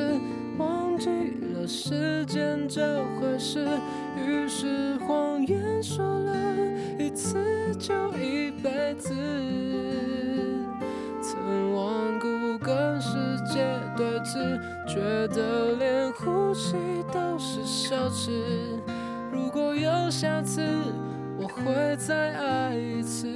[0.60, 1.10] 忘记
[1.56, 3.68] 了时间这回事。
[4.16, 6.36] 于是谎言说了
[7.00, 9.12] 一次就一辈子，
[11.20, 12.28] 曾顽固
[12.64, 13.18] 跟世
[13.52, 13.66] 界
[13.98, 16.76] 对峙，觉得连呼吸
[17.12, 18.30] 都是奢侈。
[19.32, 20.62] 如果有下次，
[21.40, 23.28] 我会再爱一次。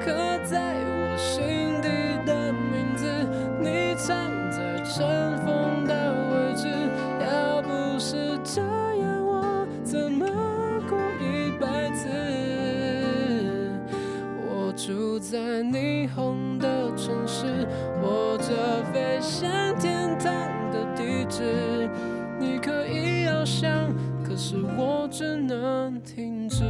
[0.00, 0.14] 刻
[0.46, 0.72] 在
[24.40, 26.62] 是我只能停止。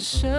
[0.00, 0.35] special.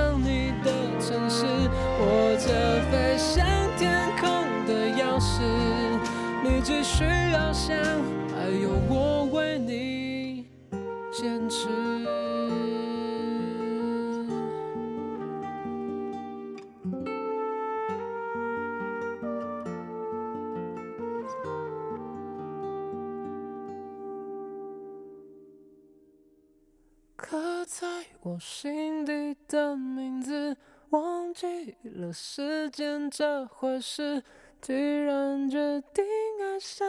[28.22, 30.58] 我心底的名字，
[30.90, 34.24] 忘记了时间这回事。
[34.60, 36.04] 既然决定
[36.42, 36.88] 爱上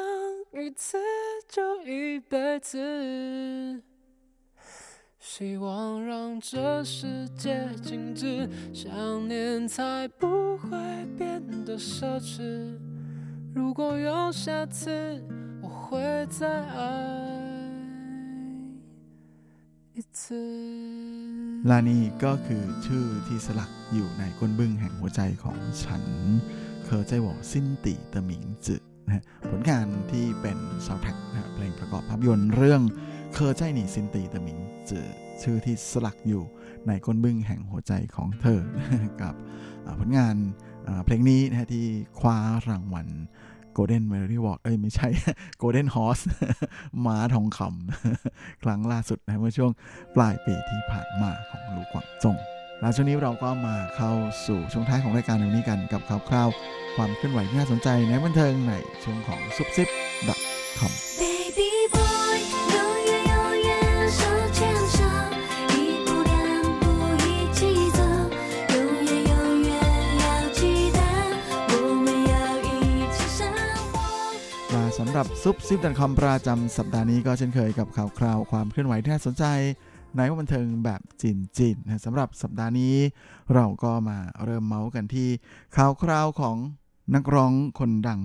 [0.55, 0.99] 一次，
[1.47, 3.83] 就一辈子。
[5.21, 10.71] 希望让这世界静止，想念才不会
[11.19, 12.79] 变得奢侈。
[13.55, 15.23] 如果有下次，
[15.63, 17.28] 我会再爱。
[21.67, 26.05] และนี่ก็คือชื่อที่สลักอยู่ในก้นบึ้งแห่งหัวใจของฉัน
[26.85, 32.83] เคอใจหวอสิ้นตีเตอหมิงจือนะผลงานที่เป็นซาวด์แทร็กนะเพลงประกอบภาพยนตร์เรื่อง
[33.35, 34.59] เคอใจหนีสิ้นตีเตอหมิง
[34.91, 35.07] จือ
[35.43, 36.43] ชื่อที่สลักอยู่
[36.87, 38.61] ในก้นบึ้งแห่งหัวใจของเธอ
[39.23, 39.35] กับ
[40.01, 40.37] ผลงาน
[41.05, 41.87] เพลงนี้นะที่
[42.19, 42.39] คว้า
[42.69, 43.09] รางวัล
[43.79, 45.09] Golden Melody Award เอ้ยไม่ใช่
[45.59, 46.21] โกลเด้นฮอส
[47.07, 49.73] ม้าทองคำครั้งล่าสุดนะเมื่อช่วง
[50.17, 52.37] ปลายปีที่ผ่านมาของลูกวังจง
[52.81, 54.13] แล้วช่วงนี้เราก็มาเข้า
[54.47, 56.49] สู่ช่วงท้ายของรายการนวันนี้กันกับข่าวคราว
[56.97, 58.73] ความเคลื่อนไหวที่น่าสนใจในบันเทิงใน
[59.03, 59.89] ช่วงของซุปซิป
[60.29, 60.39] ดับ
[60.79, 61.98] คอม
[75.19, 79.45] หรับซุปซิป .com ประจำสัปดาห์นี้ก็เช่นเคยกับข่าวคราวความเคลื่อนไหวที่น่าสนใจ
[80.17, 82.95] ในวงบันเทิงแบบจีนจีนๆนะสำหรับสัปดาห์นี้
[83.55, 85.29] เราก็มาเริ่มเมาส์กันที่
[85.77, 86.57] ข่าวคราวของ
[87.15, 88.21] นักร้องคนดัง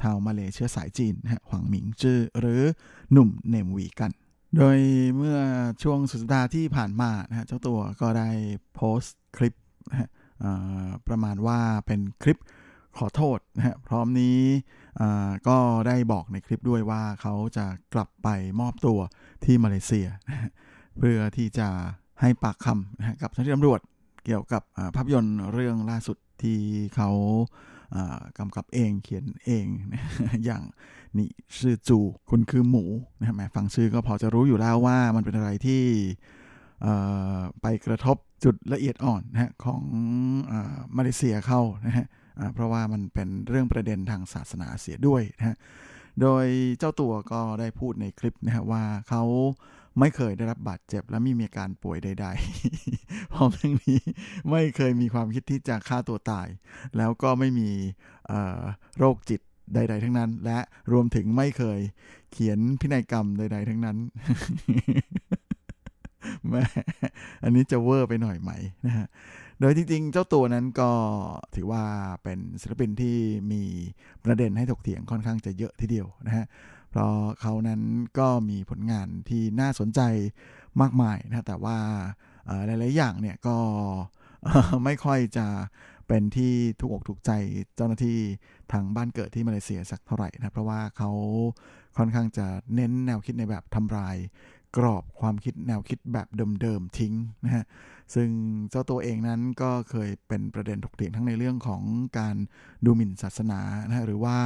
[0.00, 2.62] ชาวมาเลเชื้อสายจีนฮะหวังหมิงจื้อหรือ
[3.12, 4.10] หนุ่มเนมวีกัน
[4.56, 4.78] โดย
[5.16, 5.38] เมื่อ
[5.82, 8.28] ช่วงสุดสัปดาห์ที่ผ่านมานะฮะเจ้าตัวก็ได้
[8.74, 9.54] โพสต์คลิป
[9.90, 10.08] นะฮะ
[11.06, 12.40] ประมาณว่าเป็นคลิป
[12.98, 14.38] ขอโทษนะฮะพร้อมนี้
[15.48, 18.28] ก็ได้บอกในคลิปด้วยว่าเขาจะกลับไป
[18.60, 18.98] มอบตัว
[19.44, 20.08] ที่มาเลเซีย
[20.98, 21.68] เพื่อที่จะ
[22.20, 23.80] ให้ปากคำกับเจ้าหน้าที่ตำรวจ
[24.24, 24.62] เกี่ยวกับ
[24.94, 26.58] ภาพยนตร์เรื่องล่าสุดที่
[26.96, 27.10] เขา
[28.38, 29.66] กำกับเองเขียนเอง
[30.44, 30.62] อย่าง
[31.18, 31.28] นี่
[31.58, 31.98] ชื่อจู
[32.30, 32.84] คุณคือหมู
[33.18, 35.82] นะฮะแหมฟังชื่อก็พอจะรู้อยู่แล้วว่ามันเป็นอะไรที่
[37.60, 39.82] ไปกระทบจุดละเอียดอ่อนนะของ
[40.50, 40.52] อ
[40.96, 42.06] มาเลเซียเข้านะฮะ
[42.54, 45.56] เพราะว่ามันเป็นเรื่องประเด็นทางศาสนาเสียด้วยนะฮะ
[46.22, 46.46] โดย
[46.78, 49.22] เจ้าตัวก็ได้พูดในคลิปนะฮะว่าเขา
[50.00, 54.00] ไม่เคยได้รับบาดเจ็บ และไม่มีอาการป่วยใดๆ พร้อมทั้งนี้
[54.50, 56.48] ไม่เคยมีความคิดที่จะฆ่าตัวตาย
[56.96, 57.70] แล้วก็ไม่มี
[58.98, 59.40] โรคจิต
[59.74, 60.58] ใด ๆ ทั้งนั้น และ
[60.92, 61.80] รวมถึงไม่เคย
[62.32, 63.96] เขียนพินัยกรรมใด ๆ ทั้งนั้น
[66.48, 66.62] แม่
[67.42, 68.50] อันนี้จะเวอร์ไปหน่อยไหม
[68.86, 69.06] นะฮะ
[69.60, 70.90] โดยจริงๆ เจ้าตัวนั้นก็
[71.54, 71.84] ถือว่า
[72.22, 73.16] เป็นศิลปินที่
[73.52, 73.62] มี
[74.24, 76.46] ประเด็นให้ถกเถียงค่อนข้างจะเยอะทีเดียวนะฮะ
[76.90, 77.80] เพราะเขานั้น
[78.18, 80.00] ก็มีผลงานที่น่าสนใจ
[80.80, 81.78] มากมายนะแต่ว่า
[82.66, 83.56] หลายๆอย่างเนี่ยก็
[84.84, 85.46] ไม่ค่อยจะ
[86.08, 87.30] เป็นที่ถูกอกถูกใจ
[87.76, 88.18] เจ้าหน้าที่
[88.72, 91.10] ทางบ้านเกิดที่มาเลเซียสักเท่าไหร่นะเพราะว่าเขา
[91.98, 94.16] ค่อนข้างจะเน้นแนวคิดในแบบทำลาย
[94.76, 96.28] กรอบความคิดแนวคิดแบบ
[96.62, 97.14] เดิมๆทิ้ง
[97.44, 97.64] นะฮะ
[98.14, 98.28] ซึ่ง
[98.70, 101.82] เจ้าตัวเองนั้นก็เคยเป็นประเด็นถกเถียงทั้งในเรื่องของ
[102.18, 102.36] การ
[102.84, 104.36] ดูหมิ่นศาสนานะฮะหรือว่า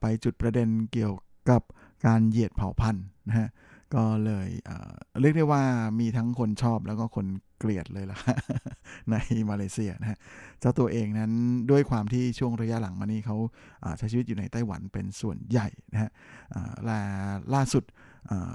[0.00, 1.14] ไปจุดประเด็นเกี่ยว
[1.50, 1.62] กับ
[2.06, 3.48] การเหยียดเผ่าพันธุ์นะฮะ
[3.94, 4.48] ก็เลย
[5.20, 5.62] เรียกได้ว่า
[6.00, 7.26] มีทั้งคนชอบแล้วก็คน
[7.58, 8.18] เกลียดเลยล่ะ
[9.10, 9.14] ใน
[9.50, 10.18] มาเลเซียนะฮะ
[10.60, 11.32] เจ้าตัวเองนั้น
[11.70, 13.36] ด้วยความที่ช่วงระยะหลังมานี้เขา
[13.98, 16.10] ใช้ชีวิตอยู่ในไต้หวันเป็นส่วนใหญ่นะฮะ
[16.84, 17.00] และ
[17.54, 17.84] ล่าสุด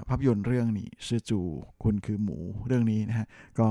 [0.08, 1.40] ภาพยนตร์เรื่องนี้ชื่อจู
[1.82, 3.26] คุณคือหมูเรื่องนี้นะฮะ
[3.60, 3.68] ก็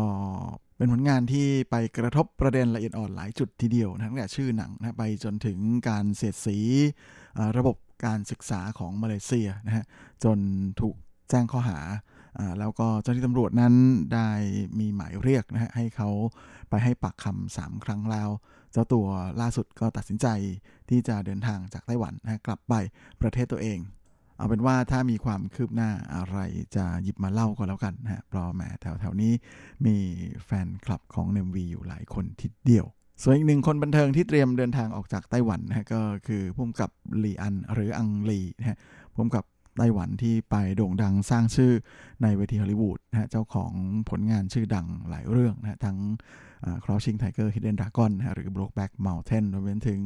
[0.77, 5.57] เป็นผลงานที่ไปกระทบประเด็นละเอียดอ่อนหลายจุดทีเดียวนะตั้งแต่ชื่อหนังนะไปจนถึง
[5.89, 6.57] การเสียดสี
[7.57, 7.75] ระบบ
[8.05, 9.85] การศึกษาของมาเลเซียนะฮะ
[10.23, 10.37] จน
[10.81, 10.95] ถูก
[11.29, 11.79] แจ้งข้อหา
[12.39, 13.75] อ่าแล้วก็เจ้าหน้าที่ตำรวจนั้น
[14.13, 14.29] ได้
[14.79, 16.09] มีหมายเรียกนะฮะให้เขา
[16.69, 18.29] ไปให้ปากคำสามครั้งแล้ว
[18.71, 19.07] เจ้าตัว
[19.41, 20.27] ล่าสุดก็ตัดสินใจ
[20.89, 22.73] ที่จะเดินทางจากไต้หวันนะฮะกลับไป
[23.21, 23.79] ประเทศตัวเอง
[24.37, 26.37] เอาเป็นว่าถ้ามีความคืบหน้าอะไร
[26.75, 29.33] จะหยิบมาเล่าก็แล้วกันนะฮะเพราะแหมแถวแถวๆนี้
[29.85, 29.95] มี
[30.45, 32.85] แฟนคลับของเนมวีอยู่หลายคนทีเดียว
[33.21, 36.91] ส่วนอีกหนึ่งคนบันเทิงที่เตรียมเดินทางออกจากไต้หวันนะฮะก็คือพุ่มกับ
[37.23, 38.77] ลีอันหรืออังลีนะฮะ
[39.15, 39.43] พุ่มกับ
[39.77, 41.73] ไต้หวันที่ไปโด่งดังสร้างชื่อ
[42.21, 43.71] ในเวทีฮอลลีวูดนะฮะเจ้าของ
[44.09, 45.97] ผลงานชื่อดังหลายเรื่องนะฮะทั้ง
[46.83, 50.01] Crouching Tiger Hidden Dragon นะฮะหรือ Brokeback Mountain รวมไปถึง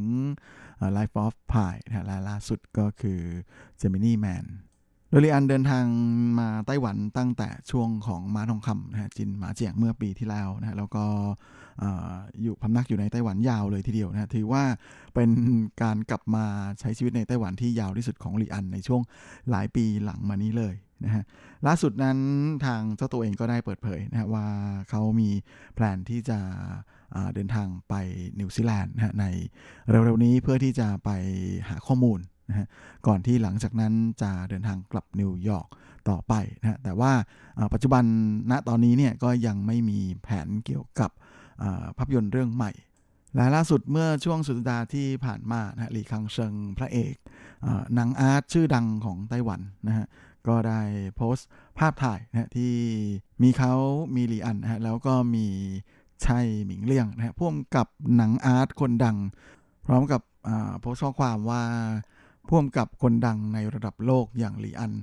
[0.98, 3.20] Life of Pi นะฮะและล่าสุดก็คือ
[3.82, 4.46] Gemini Man
[5.10, 5.86] โดยลีอันเดินทาง
[6.40, 11.06] มาไต้หวันตั้งแต่ช่วงของม้าทองคำนะฮะจินหมาเจียงเมื่อปีที่แล้วนะฮะแล้วก็
[12.42, 14.64] อยู่พำนักอยู่ในไต้หวันยาวเลยทีเดียวนะถือว่า
[15.16, 15.30] เป็น
[15.82, 16.46] การกลับมา
[16.80, 19.02] ใช้ชีวิตในไต้หวันที่ยาวที่สุดของลีอันในช่วง
[19.50, 21.24] หลายปีหลังมานี้เลยนะฮะ
[21.68, 22.18] ล่าสุดนั้น
[22.66, 24.46] ทางเจ้าตัวเองก็ได้เปิดเผยนะฮะว่า
[24.90, 25.30] เขามี
[25.76, 26.40] แผนที่จะ
[27.34, 27.94] เดินทางไป
[28.40, 29.26] นิวซีแลนด์นะฮะใน
[29.90, 31.10] เร็วๆนี้เพื่อที่จะไป
[31.70, 32.20] หาข้อมูล
[32.50, 32.68] นะฮะ
[33.08, 35.68] ก่อนที่หลังจากนั้นจะเดินทางกลับนิวยอร์ก
[36.10, 37.12] ต่อไปนะฮะแต่ว่า
[37.74, 38.04] ปัจจุบัน
[38.52, 41.12] ณตอนนี้เนี่ยก็ยังไม่มีแผนเกี่ยวกับ
[41.98, 42.72] ภาพยนตร์เรื่องใหม่
[43.36, 47.16] และล่าสุดเมื่อช่วงสุดสัปดาห์ที่ผ่านมานะหลีคังเซิงพระเอก
[47.96, 50.08] หนังอาร์ตชื่อดังของไต้หวันนะฮะ
[50.48, 50.82] ก็ได้
[51.16, 51.48] โพสต์
[51.80, 52.74] ภาพถ่ายนะที่
[53.42, 53.74] มีเขา
[54.16, 55.48] มีหลีอันนะฮะแล้วก็มี
[56.26, 59.18] ชัยหมิงเลี่ยงนะฮะพ่วงกับหนังอาร์ตคนดัง
[59.86, 60.22] พร้อมกับ
[60.80, 61.64] โพสต์ข้อความว่า
[62.50, 64.94] พ่วงกับคนดังในระดับโลกอย่างหลีอัน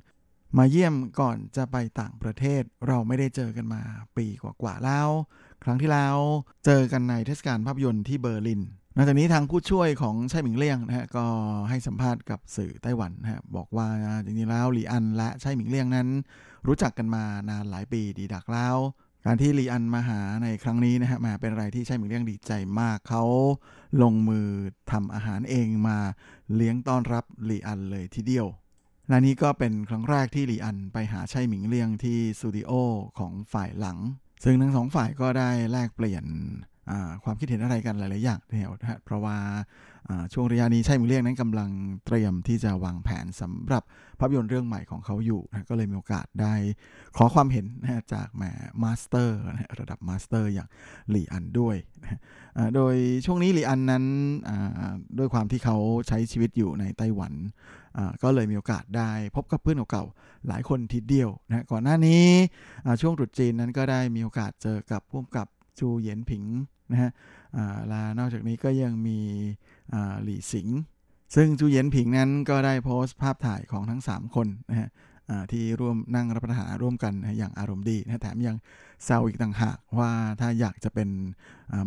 [0.58, 3.82] มาเยี่ยมก่อนจะไปต่างประเทศเราไม่ได้เจอกันมา
[4.16, 5.08] ปีกว่าๆแล้ว
[5.64, 6.16] ครั้งที่แล้ว
[6.66, 8.62] เจอกันในเทศกาลภาพยนตร์ที่เบอร์ลิน
[8.96, 11.24] นอกจากนี้ทางผู้ช่วยของชัยหมิงเลี่ยงนะฮะก็
[11.68, 13.88] ให้สัมภาษณ์กับสื่อไต้หวันนะฮะบอกว่า
[14.24, 16.08] จริงๆแล้วหลีอันและชัยหมิงเลี่ยงนั้น
[16.66, 18.76] รู้จักกันมานานหลายปีดีดักแล้ว
[19.28, 23.24] การที่ลีอันมาหาในครั้งนี้นะฮะมาเป็นอะไรที่ชัยหมิงเลี่ยงดีใจมากเขา
[24.02, 24.48] ลงมือ
[24.92, 25.98] ทำอาหารเองมา
[26.54, 28.46] เลี้ยงต้อนรับลีอันเลยทีเดียว
[29.08, 32.70] และนี้ก็เป็นครั้งแรกที่หลีอันไปหาชัยหมิงเลี่ยงที่สตูดิโอ
[33.18, 33.98] ของฝ่ายหลัง
[34.44, 36.24] ซึ่งทั้งสองฝ่ายก็ได้แลกเปลี่ยน
[37.24, 39.38] ความคิดเห็นอะไรกันหลาย ๆ อย่างเดียวนะฮะเพราะว่า
[40.32, 41.70] ช่วงระยะนี้ใช่มึงเรียกนั้นกำลัง
[42.06, 43.82] เตรียมที่จะวางแผนสำหรับ
[44.18, 46.54] ภาพยนตร์เรื่องใหม่ของเขาอยู่นะก็เลยมีโอกาสได้
[47.16, 48.42] ขอความเห็นนะจากแหม
[48.82, 50.68] master นะระดับ master อย่าง
[51.10, 52.20] หลีอันด้วยนะ
[52.76, 52.94] โดย
[53.26, 54.04] ช่วงนี้หลีอันนั้น
[55.18, 55.76] ด้วยความที่เขา
[56.08, 57.32] ใช้ชีวิตอยู่ในไต้หวัน
[58.22, 62.26] ก็เลยมีโอกาสได้พบกับเพื่อนเก่าๆหลายคนทีเดียวนะก่อนหน้านี้
[63.00, 65.48] ช่วงตรุษจีนนั้นก็ได้มีโอกาสเจอกับพ่วงกับ
[65.78, 66.44] จูเหยียนผิง
[66.90, 67.10] นะฮะ
[67.88, 69.18] และนอกจากนี้ก็ยังมี
[70.24, 70.68] หลี่สิง
[71.34, 74.90] ซึ่งจูเหยียนผิงนั้นก็ได้โพสต์ภาพถ่ายของทั้ง 3 คนนะฮะ
[75.52, 78.56] ที่ร่วมนั่งรับประทานร่วมกันอย่างอารมณ์ดีนะแถมยัง
[79.04, 80.10] แซวอีกต่างหากว่า
[80.40, 81.08] ถ้าอยากจะเป็น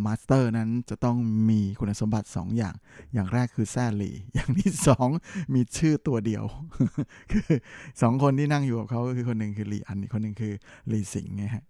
[0.05, 1.18] master นั้นจะต้อง
[1.50, 2.76] มีคุณสมบัติ 2 อย่าง
[3.14, 4.72] อย่างแรกคือแซ่หลี่ อย่างที่
[5.14, 6.43] 2 มีชื่อตัวเดียว
[7.32, 7.47] คือ
[8.02, 10.54] สองคนที่นั่งอยู่กับเขาก็คือคนหนึ่งคือหลี่อันอีกคนหนึ่งคือ
[10.88, 11.66] หลี่สิงไงฮะ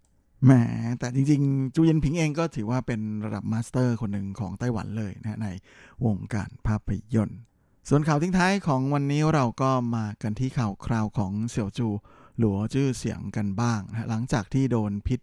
[0.46, 0.52] แหม
[1.00, 5.48] แต่จริงๆ จูเหยียนผิงเองก็ถือว่าเป็นระดับ master คนหนึ่งของไต้หวันเลยนะใน
[6.06, 7.40] วงการภาพยนตร์
[7.90, 11.88] ส่วนข่าวทิ้งท้ายของวันนี้เราก็มากันที่ข่าวคราวของเสี่ยวจู
[12.38, 15.20] หลัวจื้อเสียงกันบ้างนะหลังจากที่โดนพิษ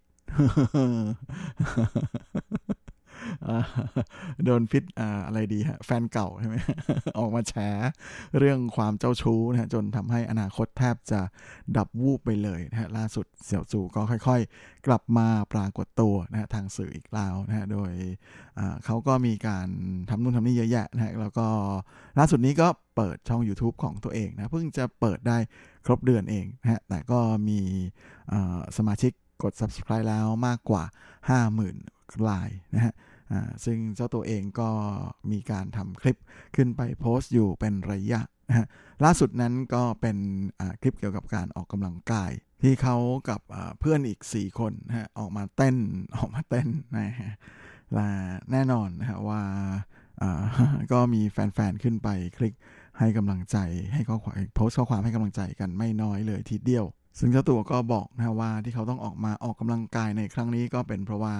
[4.44, 4.84] โดนพิษ
[5.26, 6.56] อะไรดีฮะแฟนเก่าใช่ไหม
[7.18, 7.54] ออกมาแฉ
[8.38, 11.20] เรื่องความเจ้าชู้นะจนทำให้อนาคตแทบจะ
[11.76, 17.92] ดับวูบไปเลยนะฮะล่าสุดเสี่ยวจูก็ค่อยๆ กลับมาปรากฏตัวนะฮะทางสื่ออีกแล้วนะฮะโดย
[18.84, 19.68] เขาก็มีการ
[20.10, 21.46] ทำนู่นทำนี่เยอะแยะนะฮะแล้วก็
[22.18, 25.38] ล่าสุดนี้ก็เปิดช่อง YouTube ของตัวเองนะเพิ่งจะเปิดได้
[25.86, 27.60] ครบเดือนเองนะฮะแต่ก็มี
[28.76, 29.12] สมาชิก
[29.42, 30.84] กด subscribe แล้วมากกว่า
[31.54, 32.94] 50,000รายนะฮะ
[33.64, 34.70] ซึ่งเจ้าตัวเองก็
[35.32, 36.16] มีการทำคลิป
[36.56, 38.20] ขึ้นไปโพสต์อยู่เป็นระยะ
[39.04, 40.16] ล่าสุดนั้นก็เป็น
[40.80, 42.30] คลิปเกี่ยวกับการออกกำลังกาย
[42.62, 42.96] ที่เขา
[43.28, 43.40] กับ
[43.80, 44.72] เพื่อนอีก 4 คน
[45.18, 45.76] ออกมาเต้น
[46.16, 47.32] ออกมาเต้นนะฮะ
[47.94, 48.08] และ
[48.52, 49.42] แน่นอนนะฮะว่า
[50.92, 52.08] ก็มีแฟนๆ ขึ้นไป
[52.38, 52.54] คลิก
[52.98, 53.56] ให้กำลังใจ
[53.92, 56.86] ให้ข้อความโพสต์ข้อความให้กำลังใจกันไม่น้อยเลยทีเดียว
[57.18, 61.34] ซึ่งเจ้าตัวก็บอกนะว่าที่เขาต้องออกมาออกกำลังกายในครั้งนี้ก็เป็นเพราะว่า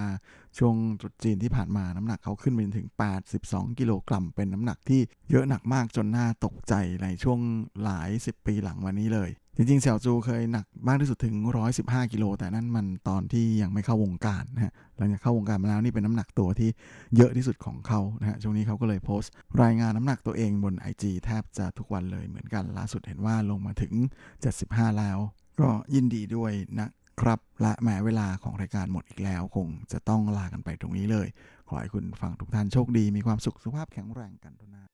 [0.58, 2.88] ช่วงตรุษจีนที่ผ่านมาน้ำหนักเขาขึ้นไปถึง
[3.32, 5.00] 82 กิโลกรัม เป็นน้ำหนักที่
[5.30, 7.38] เยอะหนักมากจนน่าตกใจในช่วง
[7.84, 11.34] หลาย 10 ปีหลังวันนี้เลย จริงๆเสี่ยวจูเคยหนักมากที่สุดถึง
[11.74, 16.70] 115 กิโล แต่นั่นมันตอนที่ยังไม่เข้าวงการนะฮะหลังจากเข้าวงการมาแล้วนี่เป็นน้ำหนักตัวที่
[17.16, 23.92] เยอะที่สุดของเขานะฮะช่วงนี้เขาก็เลยโพสต์ รายงานน้ำหนักตัวเองบน IG แทบจะทุกวันเลยเหมือนกันล่าสุดเห็นว่าลงมาถึง
[24.46, 25.18] 75 แล้ว
[25.60, 26.88] ก็ยินดีด้วยนะ
[27.20, 31.28] ครับและแม้เวลาของรายการหมดอีกแล้ว คงจะต้องลากันไปตรงนี้เลย
[31.68, 34.84] ขอให้คุณฟังทุกท่านโชคดีมีความสุขสุขภาพแข็งแรงกันทุกนา